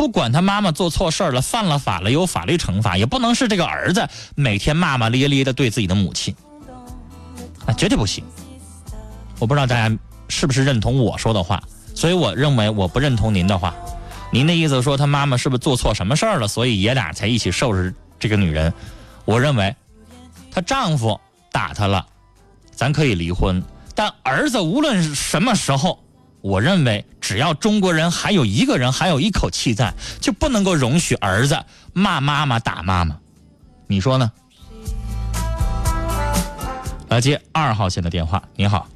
[0.00, 6.34] 不管他妈妈做错事了，犯了法了，有法律惩罚，也不能是这个儿子每天骂骂咧咧的对自己的母亲，
[7.66, 8.24] 啊，绝对不行。
[9.38, 9.94] 我不知道大家
[10.30, 11.62] 是不是认同我说的话，
[11.94, 13.74] 所以我认为我不认同您的话。
[14.32, 18.72] 您的意思说他妈妈是不是做错什么事儿了，所以爷俩才一起收拾这个女人？
[19.26, 19.76] 我认为，
[20.50, 21.20] 她丈夫
[21.52, 22.06] 打她了，
[22.74, 23.62] 咱可以离婚，
[23.94, 26.02] 但儿子无论什么时候。
[26.40, 31.58] 我认为，只要中国人还有一个人还有一口气在，就不能够容许儿子
[31.92, 33.16] 骂妈妈、打妈妈。
[33.86, 34.30] 你说呢？
[37.08, 38.42] 来接二号线的电话。
[38.56, 38.88] 你好，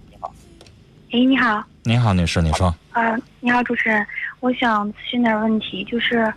[1.10, 2.74] 哎，你好，你好，女士，你说。
[2.92, 4.06] 啊，你好，主持人，
[4.40, 6.32] 我想咨询点问题，就是，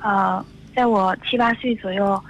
[0.00, 0.44] 呃，
[0.76, 2.22] 在我七八岁左右，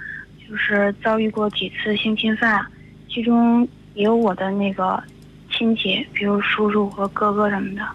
[0.49, 2.65] 就是遭遇过几次性侵犯，
[3.13, 5.03] 其中也有我的那个
[5.51, 7.85] 亲戚，比如叔叔和哥哥什么的。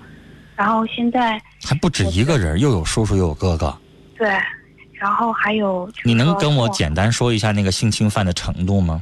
[0.59, 3.72] 然后现在还不止一个人，又有叔叔又有哥哥。
[4.16, 4.28] 对，
[4.94, 5.88] 然后还有。
[6.02, 9.00] 你能跟我简单说一下那个性侵犯的程度吗？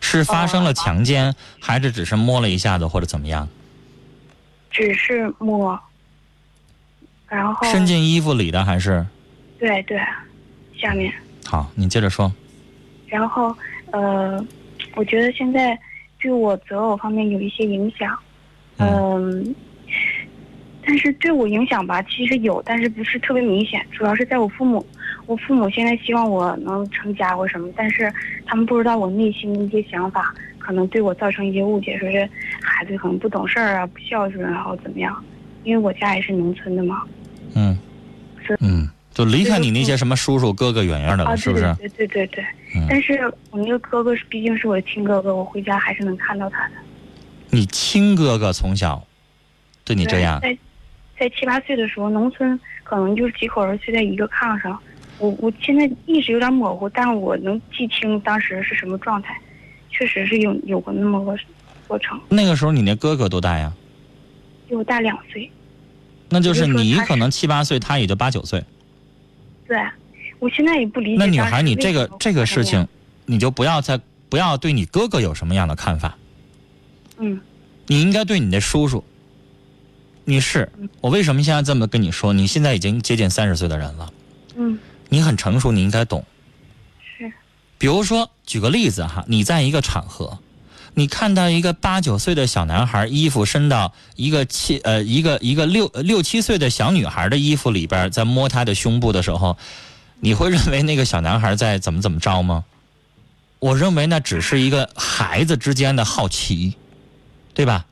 [0.00, 3.46] 是发生了强奸，还是只是摸了一下子或者怎么样？
[4.70, 5.78] 只是摸。
[7.28, 7.70] 然后。
[7.70, 9.06] 伸进衣服里的还是？
[9.58, 10.00] 对对，
[10.80, 11.12] 下面。
[11.44, 12.32] 好，你接着说。
[13.08, 13.54] 然后
[13.90, 14.42] 呃，
[14.94, 15.78] 我觉得现在
[16.18, 18.18] 对我择偶方面有一些影响，
[18.78, 19.54] 嗯。
[20.84, 23.84] 但是对我影响吧，其实有，但是不是特别明显。
[23.90, 24.84] 主要是在我父母，
[25.26, 28.12] 我父母现在希望我能成家或什么，但是
[28.44, 32.28] 他们不知道我内心的一些想法，可能对我造成一些误解，说是
[32.60, 35.24] 孩子可能不懂事儿啊，不孝顺，然后怎么样？
[35.64, 37.02] 因为我家也是农村的嘛。
[37.54, 37.78] 嗯。
[38.44, 38.58] 是。
[38.60, 41.72] 嗯，就离开你那些什么叔叔哥哥远远的了，是不是？
[41.78, 42.44] 对对对对。
[42.88, 46.74] 但是我那个哥哥是毕竟是我的亲哥哥，我回家还是能看到他的。
[47.50, 49.06] 你亲哥哥从小
[49.84, 50.40] 对你这样？
[51.22, 54.76] 在七八岁的时候，农村可能就是几口人睡在一个炕上。
[55.18, 59.40] 我我现在意识有点模糊，但我能记清当时是什么状态，
[59.88, 61.38] 确实是有有过那么个
[61.86, 62.20] 过程。
[62.28, 63.72] 那个时候你那哥哥多大呀？
[64.68, 65.48] 比我大两岁。
[66.28, 68.60] 那就是你可能七八岁，他也就八九岁。
[69.68, 69.78] 对，
[70.40, 71.18] 我现在也不理解。
[71.20, 72.88] 那女孩，你这个这个事情，
[73.26, 76.18] 你就不要再不要对你哥哥有什么样的看法。
[77.18, 77.40] 嗯。
[77.86, 79.04] 你应该对你的叔叔。
[80.32, 80.72] 女士，
[81.02, 82.32] 我为什么现在这么跟你说？
[82.32, 84.10] 你现在已经接近三十岁的人了，
[84.56, 84.78] 嗯，
[85.10, 86.24] 你很成熟，你应该懂。
[87.18, 87.30] 是。
[87.76, 90.38] 比如说，举个例子哈，你在一个场合，
[90.94, 99.58] 你看到一个八九岁的小男孩衣服伸到一个七呃一个一个六六七岁的小女孩的衣服里边，在摸她的胸部的时候，
[100.20, 102.64] 你会认为那个小男孩在怎么怎么着吗？
[103.58, 106.74] 我认为那只是一个孩子之间的好奇，
[107.52, 107.84] 对吧？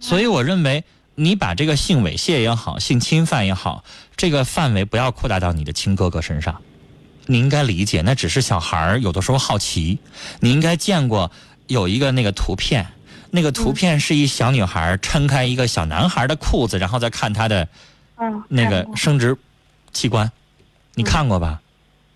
[0.00, 0.82] 所以我认为。
[1.20, 3.82] 你把这个性猥亵也好，性侵犯也好，
[4.16, 6.62] 这个范围不要扩大到你的亲哥哥身上。
[7.26, 9.98] 你应该理解，那只是小孩儿有的时候好奇。
[10.38, 11.32] 你应该见过
[11.66, 12.86] 有一个那个图片，
[13.32, 17.68] 那个图片是一小女孩撑开一个小男孩的裤子，然后再看他的
[18.46, 19.36] 那个生殖
[19.92, 20.30] 器官，
[20.94, 21.60] 你看过吧？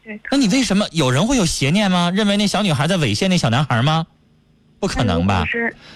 [0.05, 0.21] 对。
[0.31, 2.13] 那你为什么有人会有邪念吗？
[2.15, 4.07] 认为那小女孩在猥亵那小男孩吗？
[4.79, 5.45] 不可能吧？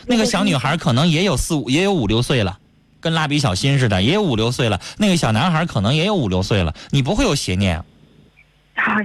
[0.06, 2.58] 那个小女孩可能也有四五，也有五六岁了。
[3.06, 4.80] 跟蜡笔小新似的，也有五六岁了。
[4.98, 6.74] 那个小男孩可能也有五六岁了。
[6.90, 7.76] 你不会有邪念？
[8.74, 8.98] 啊，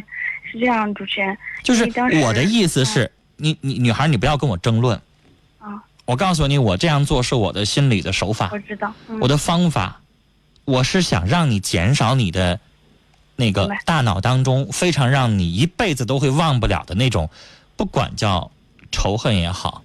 [0.44, 1.38] 是这样，主持人。
[1.62, 1.84] 就是
[2.24, 5.00] 我的意思是，你你女孩，你不要跟我争论。
[5.60, 5.84] 啊。
[6.06, 8.92] 我告诉你，我这样做是我的心理的手法我，知道。
[9.08, 10.02] 嗯、我的方法，
[10.66, 12.60] 我是想让你减少你的
[13.36, 17.30] 那个大脑当中非常让你一辈子都会忘不了的那种，
[17.78, 18.50] 不管叫
[18.92, 19.84] 仇恨也好，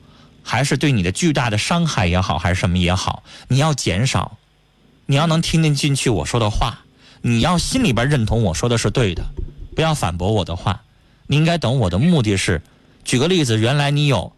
[0.49, 4.38] 还是对你的巨大的伤害也好，还是什么也好，你要减少，
[5.05, 6.84] 你要能听得进去我说的话，
[7.20, 9.24] 你要心里边认同我说的是对的，
[9.74, 10.82] 不要反驳我的话。
[11.26, 12.62] 你应该懂我的目的是，
[13.05, 14.32] 举个例子，原来你有，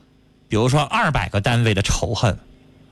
[0.49, 2.39] 比如说二百个单位的仇恨，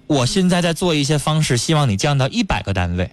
[0.06, 3.10] 我现在在做一些方式，希望你降到一百个单位，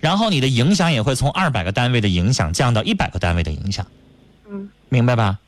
[0.00, 3.86] 然后你的影响也会从二百个单位的影响降到一百个单位的影响，
[4.50, 5.38] 嗯，明白吧？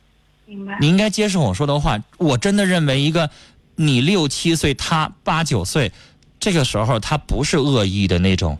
[0.47, 0.79] 明白。
[0.81, 1.99] 你应该接受我说的话。
[2.19, 3.31] 我真的认为，一个
[3.77, 5.93] 你六七岁，他八九岁，
[6.39, 8.59] 这个时候他不是恶意的那种，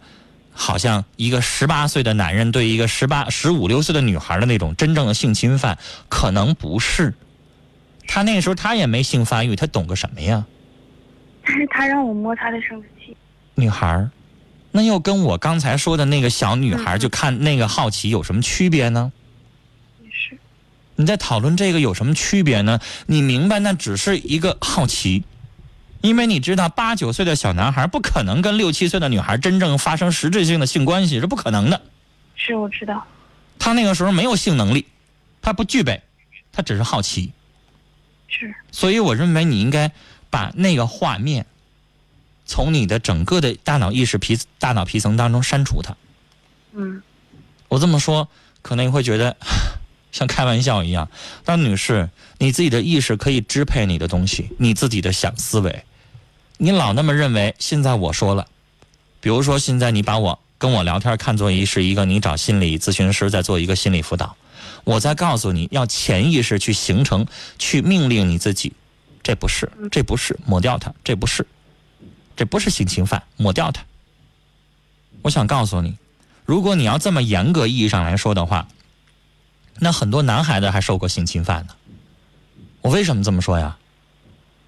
[0.53, 5.79] 好像一个十八岁的男人对一个十八、十五六岁的女孩的那种真正的性侵犯，
[6.09, 7.15] 可能不是。
[8.07, 10.45] 他那时候他也没性发育，他懂个什么呀？
[11.45, 13.17] 但是他让我摸他的生殖器，
[13.55, 14.11] 女孩儿，
[14.71, 19.13] 那又跟我刚才说的那个小女孩就看那个好奇有什么区别呢？
[21.03, 22.79] 你在讨论这个有什么区别呢？
[23.07, 25.25] 你明白，那只是一个好奇，
[26.01, 31.83] 因为你知道八九岁的小男孩不可能跟六七岁的女孩真正发生实质性的性关系，是不可能的。
[32.37, 33.05] 是我知道。
[33.59, 34.87] 他那个时候没有性能力，
[35.41, 36.01] 他不具备，
[36.53, 37.33] 他只是好奇。
[38.29, 38.55] 是。
[38.71, 39.91] 所以我认为你应该
[40.31, 41.47] 把那个画面
[42.47, 45.97] 从你的整个的大脑意识皮大脑皮层当中删除它。
[46.73, 47.03] 嗯
[47.67, 48.29] 我这么说，
[48.63, 49.37] 可能你会觉得
[50.13, 51.11] 像开玩笑一样。
[51.45, 52.09] 但女士，
[52.39, 55.85] 你自己的意识可以支配你的东西，你自己的想思维。
[56.59, 58.47] 你老那么认为，现在我说了，
[59.21, 64.37] 比如说现在你把我跟我聊天看作一是一个你找心理咨询师在做一个心理辅导，
[64.85, 67.27] 我在告诉你要潜意识去形成，
[67.59, 68.73] 去命令你自己，
[69.25, 71.45] 这不是，这不是，抹掉它，这不是，
[72.37, 73.83] 这不是性侵犯，抹掉它。
[75.23, 75.97] 我想告诉你，
[76.45, 78.69] 如果你要这么严格意义上来说的话，
[79.79, 81.75] 那很多男孩子还受过性侵犯呢。
[82.81, 83.77] 我为什么这么说呀？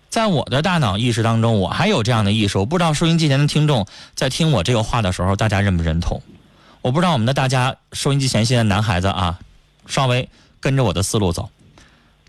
[0.09, 2.57] 在我的大脑意识当中，我还有这样的意识。
[2.57, 6.23] 我不知道收音机前的听众在听我这个话的时候，大家认不认同？
[6.83, 9.41] 我不知道我们的大家收音机前现在男孩子啊，
[9.87, 10.29] 稍微
[10.61, 11.51] 跟着我的思路走。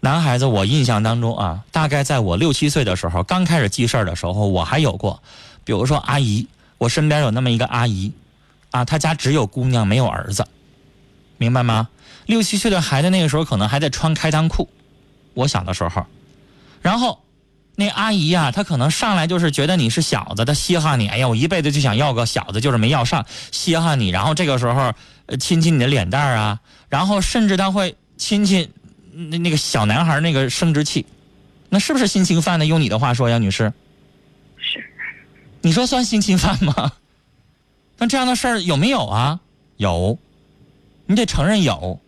[0.01, 5.21] 男孩子，我印象当中啊，大概在我六七岁的时候，刚开始记事儿的时候，我还有过，
[5.63, 6.47] 比如说阿姨，
[6.79, 8.11] 我身边有那么一个阿姨，
[8.71, 10.47] 啊，她家只有姑娘没有儿子，
[11.37, 11.89] 明白吗？
[12.25, 14.69] 六七岁的孩子那个时候可能还在穿开裆裤，
[15.33, 16.05] 我小的时候，
[16.81, 17.23] 然后
[17.75, 24.93] 那阿姨呀、她可能上来就是觉得你是小子，她稀罕你，哎呀，我一辈子就想要个小子，就是没要上，稀罕你，然后这个时候
[25.27, 26.59] 呃亲亲你的脸蛋儿啊，
[26.89, 28.71] 然后甚至她会亲亲
[29.11, 31.05] 那那个小男孩那个生殖器，
[31.69, 32.65] 那是不是性侵犯呢？
[32.65, 33.71] 用你的话说呀，女士，
[34.57, 34.83] 是，
[35.61, 36.93] 你说算性侵犯吗？
[37.97, 39.39] 那这样的事儿有没有啊？
[39.77, 40.17] 有，
[41.05, 41.99] 你得承认有，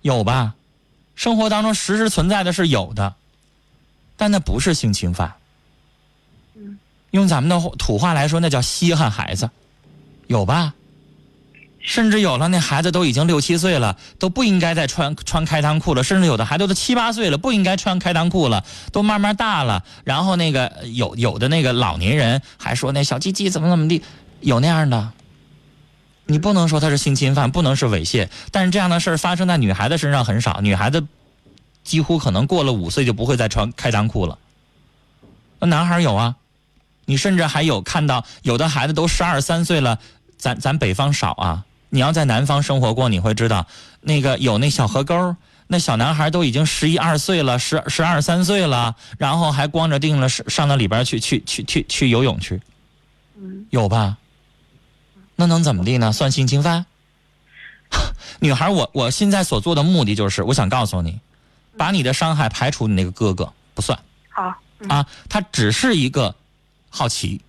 [0.00, 0.54] 有吧？
[1.14, 3.14] 生活当中实时存在的是有的，
[4.16, 5.34] 但那不是性侵犯。
[6.54, 6.78] 嗯，
[7.10, 9.50] 用咱们的土话来说，那叫稀罕孩子，
[10.26, 10.74] 有吧？
[11.84, 16.04] 甚至有了那孩子都已经六七岁了，都不应该再穿穿开裆裤了。
[16.04, 19.84] 甚至有的孩子都七八岁了，不应该穿开裆裤了，都慢慢大了。
[20.04, 24.00] 然后那个有有的那个老年人还说那小鸡鸡怎么怎么地，
[24.40, 25.12] 有那样的。
[26.32, 31.06] 你不能说他是性侵犯，不能是猥亵，但是这样的事儿发生在女孩子身上很少，女孩子
[31.84, 34.38] 几乎可能过了五岁就不会再穿开裆裤了。
[35.58, 36.36] 那男孩有啊，
[37.04, 39.98] 你甚至还有看到有的孩子都十二三岁了，
[40.38, 41.64] 咱咱北方少啊。
[41.90, 43.66] 你要在南方生活过，你会知道，
[44.00, 52.62] 那个有那小河沟，那小男孩都已经十一二岁了，十十二三岁了，然后还光着腚了上上到里边去去去去去游泳去，
[53.36, 54.16] 嗯，有吧？
[55.42, 56.12] 那能怎么地呢？
[56.12, 56.86] 算性侵犯？
[58.38, 61.18] 女孩，我我现在所做的目的就是，我想告诉你，
[61.76, 63.98] 把你的伤害排除你那个哥哥不算
[64.30, 66.32] 好，嗯啊，他只是一个
[66.90, 67.40] 好奇，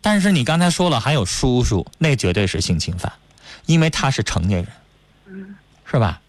[0.00, 3.12] 但是你刚才说了还有叔叔，那绝对是性侵犯，
[3.66, 4.72] 因为他是成年人，
[5.26, 6.22] 嗯，是吧？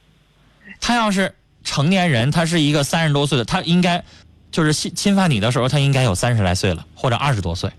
[0.81, 1.33] 他要是
[1.63, 4.03] 成年人，他是一个三十多岁的，他应该
[4.51, 7.71] 就是侵侵犯你的时候，他应该有三十来岁了，或者二十多岁。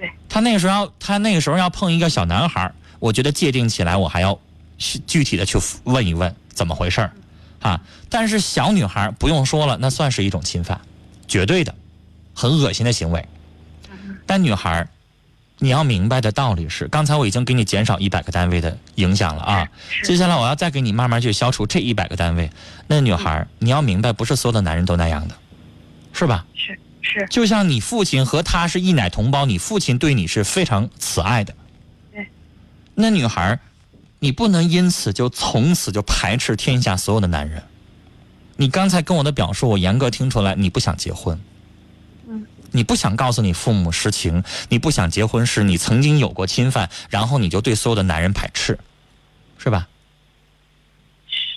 [0.00, 4.40] 对，他那个时候要他那个时候要碰一个小男孩儿，我觉得界定起来，我还要
[4.78, 7.12] 去具体的去问一问怎么回事儿
[7.60, 7.82] 啊。
[8.08, 10.80] 但是小女孩儿不用说了，那算是一种侵犯，
[11.28, 11.74] 绝对的，
[12.34, 13.28] 很恶心的行为。
[14.26, 14.88] 但女孩儿，
[15.58, 19.68] 你要明白的道理是，刚才我已经给你减少一百个单位的影响了啊。
[20.04, 22.50] 接下来我要再给你慢慢去消除这一百个单位。
[22.86, 25.34] 那女孩儿，你要明白，不是所有的男人都那样的，
[26.14, 26.46] 是吧？
[26.54, 31.54] 是，是就像你父亲和他是一奶同胞，你父亲对你是非常慈爱的。
[32.12, 32.26] 对。
[32.94, 33.60] 那女孩儿，
[34.18, 37.62] 你不能因此就从此就排斥天下所有的男人。
[38.56, 41.40] 你刚才跟我的表述，我严格听出来，你不想结婚。
[42.28, 42.46] 嗯。
[42.70, 48.78] 你不想告诉你父母实情，你不想结婚是你曾经有过侵犯，然后你就对所有的男人排斥，
[49.56, 49.88] 是吧？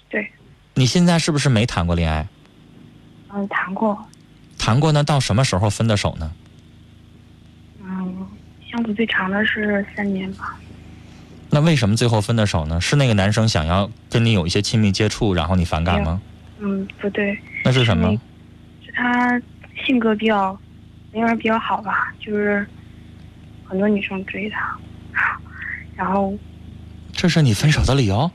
[0.09, 0.31] 对。
[0.73, 2.25] 你现在是不是没谈过恋爱？
[3.33, 4.03] 嗯，谈过。
[4.63, 5.03] 谈过呢？
[5.03, 6.31] 到什么时候分的手呢？
[7.83, 8.25] 嗯，
[8.71, 10.57] 相处最长的是三年吧。
[11.49, 12.79] 那为什么最后分的手呢？
[12.79, 16.21] 是那个男生想要跟你有一些亲密接触，然后你反感吗？
[16.59, 17.37] 嗯，不对。
[17.65, 18.17] 那是什么？
[18.85, 19.37] 是他
[19.85, 20.57] 性格比较，
[21.11, 22.65] 人缘比较好吧，就是
[23.65, 24.79] 很多女生追他，
[25.93, 26.33] 然后。
[27.11, 28.31] 这是你分手的理由？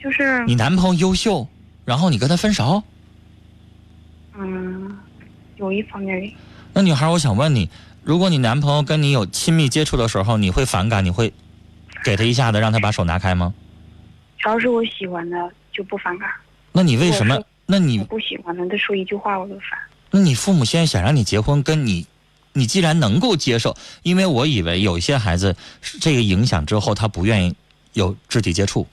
[0.00, 1.48] 就是你男朋友优秀，
[1.84, 2.84] 然后你跟他分手？
[4.38, 4.98] 嗯，
[5.56, 6.32] 有一方面。
[6.72, 7.70] 那女孩，我想问你，
[8.02, 11.04] 如果你男朋友跟你有亲密接触的时候，你会反感？
[11.04, 11.32] 你会
[12.02, 13.54] 给他一下子让他把手拿开吗？
[14.38, 16.28] 只要是我喜欢的，就不反感。
[16.72, 17.40] 那你为什么？
[17.66, 19.78] 那你不喜欢的，他说一句话我就烦。
[20.10, 22.06] 那你父母现在想让你结婚，跟你，
[22.52, 25.56] 你既然能够接受，因为我以为有一些孩子
[26.00, 27.54] 这个影响之后，他不愿意
[27.92, 28.86] 有肢体接触，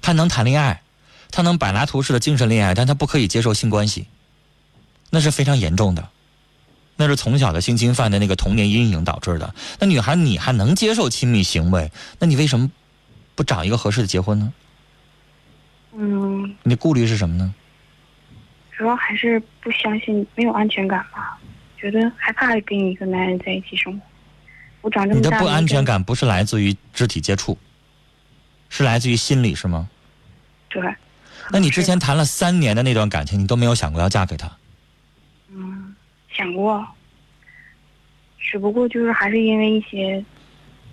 [0.00, 0.80] 他能谈恋爱，
[1.32, 4.06] 他能柏拉图式的精神恋爱，但他不可以接受性关系。
[5.10, 6.08] 那是非常严重的，
[6.96, 9.54] 那是从小的性侵犯的那个童年阴影导致的。
[9.78, 11.90] 那女孩，你还能接受亲密行为？
[12.18, 12.70] 那你为什么
[13.34, 14.52] 不找一个合适的结婚呢？
[15.94, 16.54] 嗯。
[16.62, 17.54] 你的顾虑是什么呢？
[18.76, 21.38] 主要还是不相信，没有安全感吧？
[21.78, 24.04] 觉得害怕跟一个男人在一起生活。
[24.82, 27.56] 我长这么大，你的不安全感不是来自于肢体接触，
[28.68, 29.88] 是来自于心理，是吗？
[30.68, 30.82] 对。
[31.50, 34.50] 那你之前谈了三年的那段感情，你都没有想过要嫁给他？
[36.36, 36.86] 嗯，想过，
[38.38, 40.24] 只不过就是还是因为一些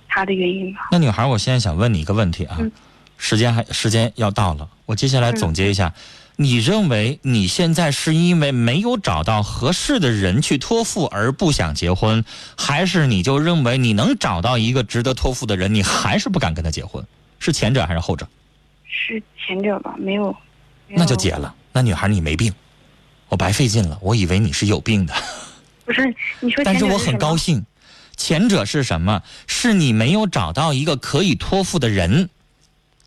[0.08, 0.88] 他的原因吧。
[0.92, 2.58] 那女孩，我现在想问你一个问题啊，
[3.18, 5.94] 时间还时间要到了，我接下来总结一下，
[6.38, 12.24] 你认为你现在是因为没有找到合适的人去托付而不想结婚，
[12.58, 17.06] 还是你就认为你能找到一个值得托付的人，你还是不敢跟他结婚？
[17.40, 18.28] 是前者还是后者？
[18.88, 20.36] 是前者吧，没有。
[20.88, 21.54] 那就结了。
[21.72, 22.54] 那女孩，你没病。
[23.34, 25.14] 我白费劲了，我以为你是有病的。
[25.86, 27.66] 不是你说，但是我很高兴。
[28.16, 29.24] 前者是什么？
[29.48, 32.30] 是你没有找到一个可以托付的人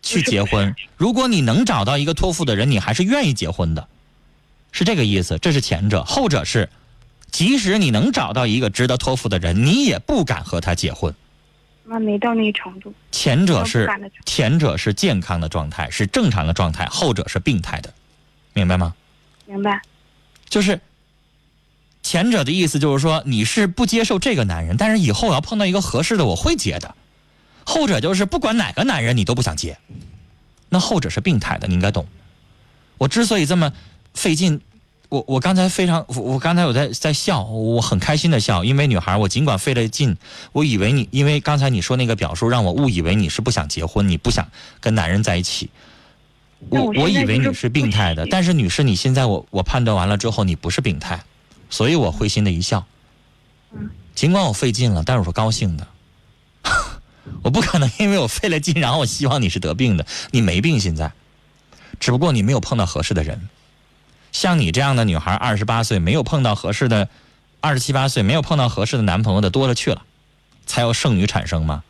[0.01, 0.75] 去结婚。
[0.97, 3.87] 如果你能找到一个托付的人，你还是愿意结婚的，
[4.73, 5.39] 是这个意思。
[5.39, 6.69] 这是前者，后者是，
[7.31, 11.15] 即使你能找到一个值得托付的人，你也不敢和他结婚。
[11.85, 12.93] 那没到那程度。
[13.13, 13.89] 前者是
[14.25, 17.93] 前者是健康的状态，是正常的状态；后者是病态的，
[18.51, 18.93] 明白吗？
[19.45, 19.81] 明白。
[20.49, 20.79] 就是
[22.03, 26.95] 前者的意思，就是说你是不接受这个男人，但是以后要碰到一个合适的，我会接的。
[27.65, 29.77] 后者就是不管哪个男人你都不想接，
[30.69, 32.07] 那后者是病态的，你应该懂。
[32.97, 33.73] 我之所以这么
[34.13, 34.61] 费劲，
[35.09, 40.15] 我我刚才非常，我刚才我在在笑，我很开心的笑，因为女孩，我尽管费了劲，
[40.53, 44.47] 我以为你，因为刚才你说那个表述让我误以为你是不想结婚，你不想
[44.79, 45.69] 跟男人在一起。
[46.69, 51.23] 我我以为你是病态的，但是女士，你现在我我判断完了之后，你不是病态，
[51.69, 52.85] 所以我会心的一笑。
[53.71, 53.89] 嗯。
[54.15, 55.87] 尽管我费劲了，但是我是高兴的。
[57.43, 60.07] 我不可能因为我费了劲，然后我希望你是得病的。
[60.31, 61.11] 你没病现在，
[61.99, 63.47] 只不过你没有碰到合适的人。
[64.31, 67.07] 像你这样的女孩，二十八岁没有碰到合适的，
[67.61, 70.01] 二十七八岁没有碰到合适的男朋友的多了去了，
[70.65, 71.83] 才有剩女产生吗？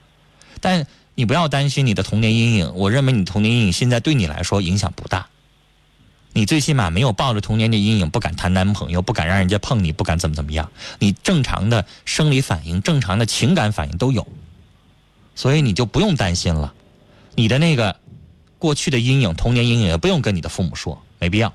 [0.59, 0.85] 但。
[1.17, 5.25] 你不要担心你的童年阴影，我认为你童年阴影现在对你来说影响不大。
[6.33, 10.69] 你最起码没有抱着童年的阴影不敢谈男朋友，不敢让人家碰你，不敢怎么怎么样。
[10.99, 14.27] 你正常的生理反应、正常的情感反应都有，
[15.33, 16.75] 所以你就不用担心了。
[17.33, 17.95] 你的那个
[18.59, 21.51] 过去的阴影、童年阴影也不用跟你的父母说，没必要。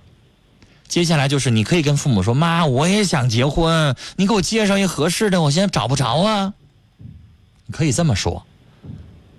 [0.88, 6.52] 接下来就是你可以跟父母说：“妈，我也想结婚，你给我介绍一合适的，我现在找不着啊。”
[7.66, 8.44] 你可以这么说。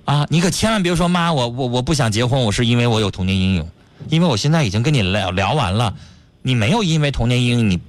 [0.05, 3.67] 啊，你可千万别说妈，我我我不想结婚，我是因为我有童年阴影，
[4.09, 5.95] 因为我现在已经跟你聊聊完了，
[6.41, 7.79] 你没有因为童年阴影你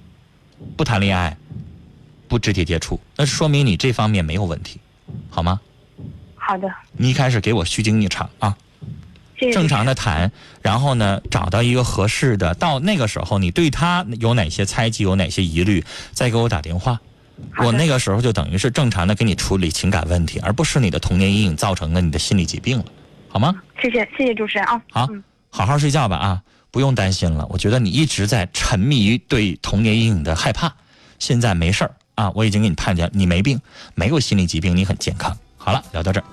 [0.76, 1.36] 不谈恋爱，
[2.28, 4.78] 不肢体接触，那说明你这方面没有问题，
[5.28, 5.60] 好吗？
[6.36, 6.68] 好的。
[6.92, 8.56] 你一开始给我虚惊一场啊，
[9.52, 10.30] 正常的谈，
[10.62, 17.00] 然后呢找到一个合适的，到那个时候你对他有哪些猜忌，有哪些疑虑，再给我打电话。
[17.58, 22.84] 我那个时候就等于是正常的给你处理情感问题，而不是你的童年阴影造成的你的心理疾病了，
[23.28, 23.54] 好吗？
[23.80, 24.80] 谢谢谢谢主持人啊。
[24.90, 25.08] 好，
[25.50, 27.46] 好好睡觉吧啊，不用担心了。
[27.50, 30.72] 我觉得你一直在沉迷于对童年阴影的害怕，
[31.18, 33.60] 现在没事儿啊，我已经给你判断你没病，
[33.94, 35.36] 没有心理疾病，你很健康。
[35.56, 36.24] 好了，聊到这儿。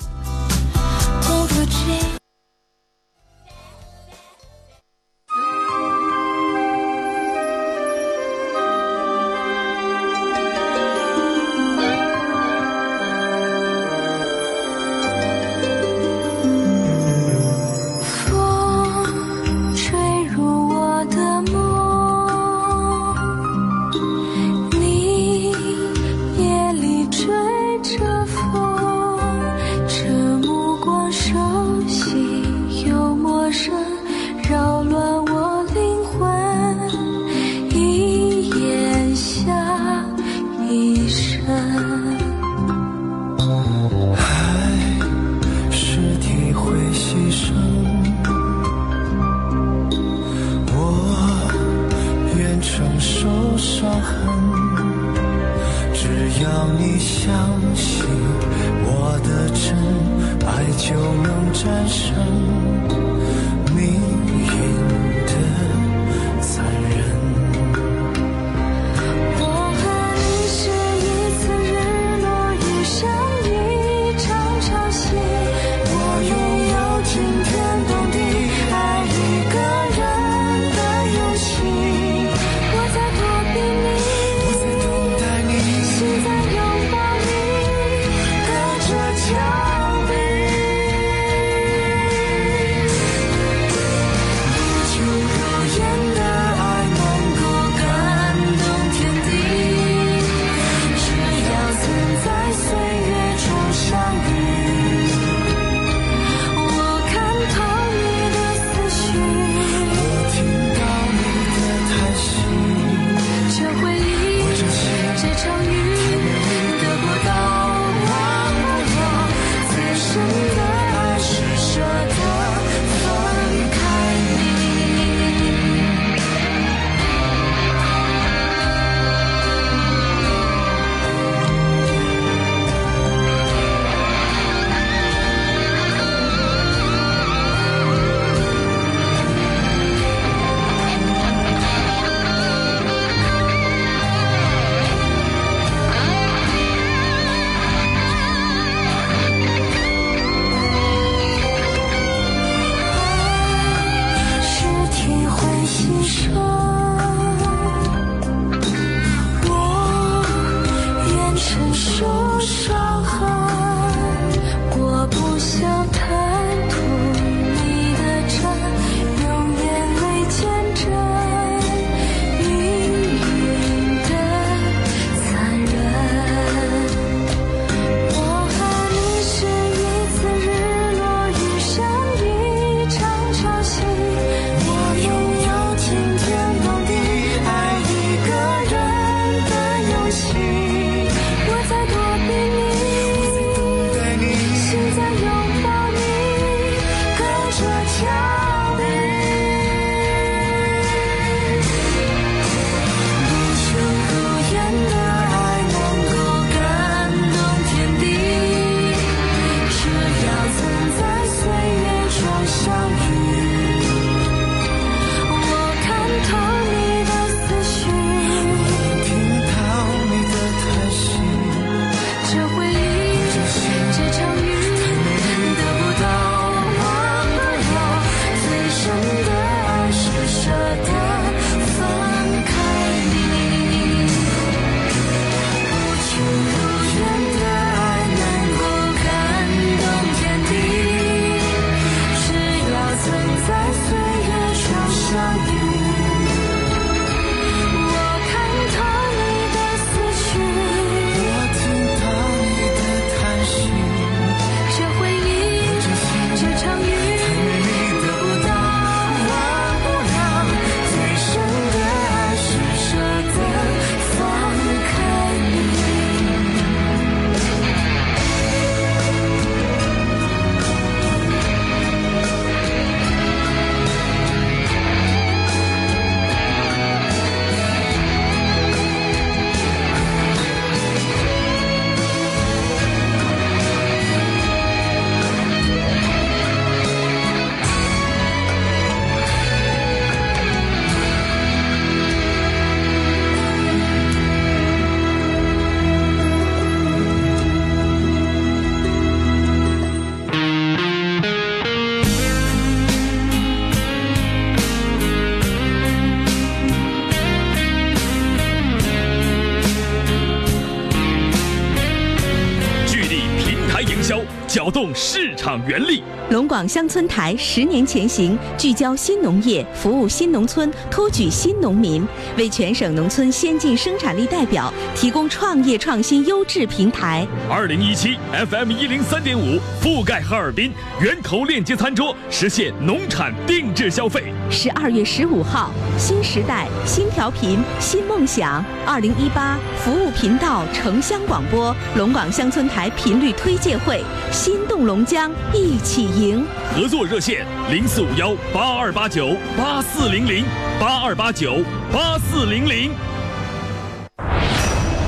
[315.68, 316.04] 原力。
[316.30, 322.08] 龙广乡村台十年前行，聚焦新农业，服务新农村，托举新农民，
[322.38, 327.28] 为全省农村先进生产力代表提供创业创新优质平台。
[327.50, 328.18] 二零一七
[328.50, 334.34] FM 一零三点五覆盖哈尔滨，源头链接餐桌，实现农产定制消费。
[334.52, 338.64] 十二月十五号，新时代新调频新梦想。
[338.86, 346.46] 二零一八服务频道城乡广播龙岗乡村台频率推介会，心动龙江，一起赢。
[346.76, 350.44] 合作热线零四五幺八二八九八四零零
[350.80, 352.92] 八二八九八四零零。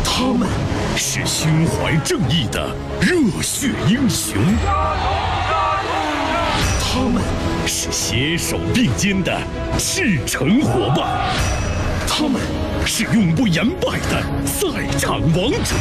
[0.06, 0.48] 他们
[0.96, 4.38] 是胸怀正义的热血英雄，
[6.80, 7.22] 他们
[7.66, 9.42] 是携手并肩的
[9.78, 11.34] 赤诚伙伴，
[12.08, 12.42] 他们
[12.86, 15.76] 是永不言败的赛场王者。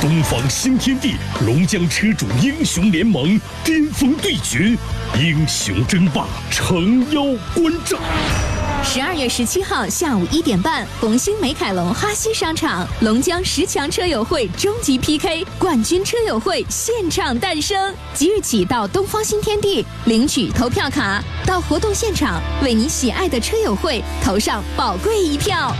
[0.00, 1.14] 东方新天地
[1.46, 4.76] 龙江车主英雄联盟巅峰对决，
[5.18, 7.22] 英雄争霸，诚邀
[7.54, 8.53] 观战。
[8.84, 17.92] 十二月十七号下午一点半，红星美凯龙哈西商场龙江十强车友会终极 PK 冠军车友会现场诞生。
[18.12, 25.74] 即日起到东方新天地领取投票卡，到活动现场为你喜爱的车友会投上宝贵一票。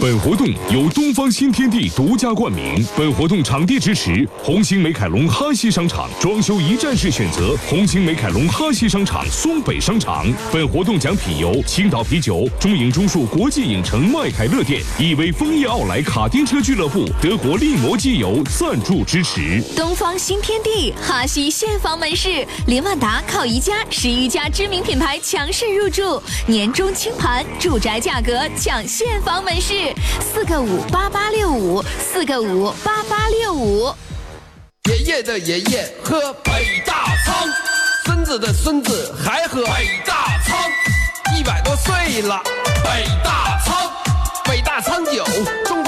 [0.00, 2.86] 本活动由东方新天地独家冠名。
[2.96, 10.24] 本活动场地支持红星美凯龙哈西商场，装修一站式选择红星美凯龙哈西商场松北商场。
[10.52, 19.60] 本活动奖品由青岛啤酒、中影中数国际影城麦凯乐店、亿威枫叶奥莱卡丁车俱乐部、德国力摩机油赞助支持。
[19.74, 29.87] 东方新天地哈西现房门市，林万达靠宜家十余家知名品牌强势入驻，年终清盘，住宅价格抢现房门市，
[30.20, 33.92] 四个五八八六五，四个五八八六五。
[34.88, 37.48] 爷爷的爷爷喝北大仓，
[38.04, 40.56] 孙子的孙子还喝北大仓，
[41.36, 42.42] 一百多岁了，
[42.82, 43.90] 北大仓，
[44.44, 45.24] 北大仓酒，
[45.66, 45.82] 中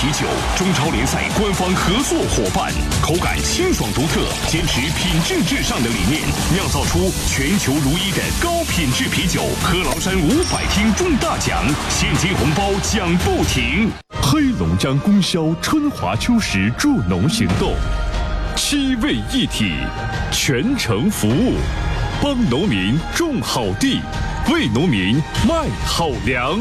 [0.00, 0.26] 啤酒，
[0.56, 2.72] 中超联赛官方合作伙伴，
[3.02, 6.22] 口感清爽独特，坚持品质至上的理念，
[6.54, 9.42] 酿造出全球如一的高品质啤酒。
[9.62, 13.90] 喝崂山五百听中大奖，现金红包奖不停。
[14.22, 17.74] 黑龙江供销春华秋实助农行动，
[18.56, 19.74] 七位一体，
[20.32, 21.56] 全程服务，
[22.22, 24.00] 帮农民种好地，
[24.50, 26.58] 为农民卖好粮。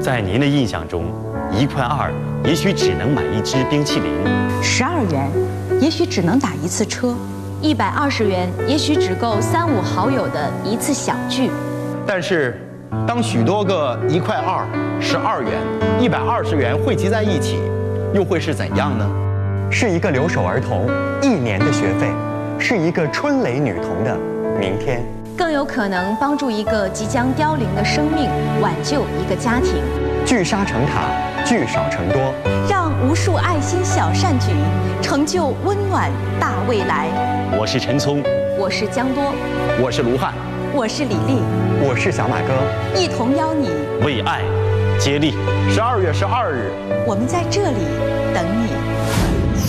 [0.00, 1.04] 在您的印象中，
[1.52, 2.10] 一块二
[2.42, 4.10] 也许只能买一支冰淇淋，
[4.62, 5.30] 十二元，
[5.78, 7.14] 也许只能打一次车；
[7.60, 11.50] 一百二十元，也许只够三五好友的一次小聚。
[12.06, 12.58] 但是，
[13.06, 14.64] 当许多个一块二、
[14.98, 15.52] 十二元、
[16.00, 17.60] 一百二十元汇集在一起，
[18.14, 19.06] 又会是怎样呢？
[19.70, 20.88] 是一个留守儿童
[21.20, 22.08] 一年的学费，
[22.58, 24.16] 是一个春蕾女童的
[24.58, 25.04] 明天。
[25.40, 28.28] 更有可能帮助一个即将凋零的生命，
[28.60, 29.82] 挽救一个家庭。
[30.26, 31.08] 聚沙成塔，
[31.46, 32.34] 聚少成多，
[32.68, 34.48] 让无数爱心小善举
[35.00, 37.08] 成就温暖大未来。
[37.58, 38.22] 我是陈聪，
[38.58, 39.32] 我是江多，
[39.82, 40.34] 我是卢汉，
[40.74, 41.40] 我是李丽，
[41.88, 43.70] 我是小马哥，一同邀你
[44.04, 44.42] 为爱
[44.98, 45.38] 接力。
[45.70, 46.70] 十二月十二日，
[47.06, 47.78] 我们在这里
[48.34, 48.79] 等你。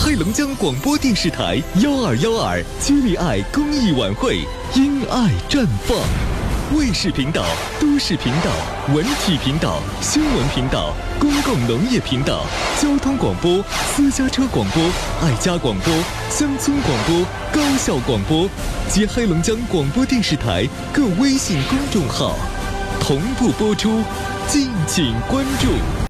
[0.04, 4.44] 黑龙江广播电视台幺二幺二接力爱公益晚会，
[4.74, 5.96] 因爱绽放。
[6.76, 7.46] 卫视频道、
[7.80, 8.50] 都市频道、
[8.96, 12.48] 文体频道、新闻频道、公共农业频道、
[12.82, 13.64] 交通广播、
[13.96, 14.82] 私家车广播、
[15.22, 15.94] 爱家广播、
[16.32, 17.24] 乡村广播、
[17.54, 18.50] 高校广播
[18.90, 22.36] 及黑龙江广播电视台各微信公众号
[23.00, 24.02] 同步播出，
[24.48, 25.68] 敬请关注。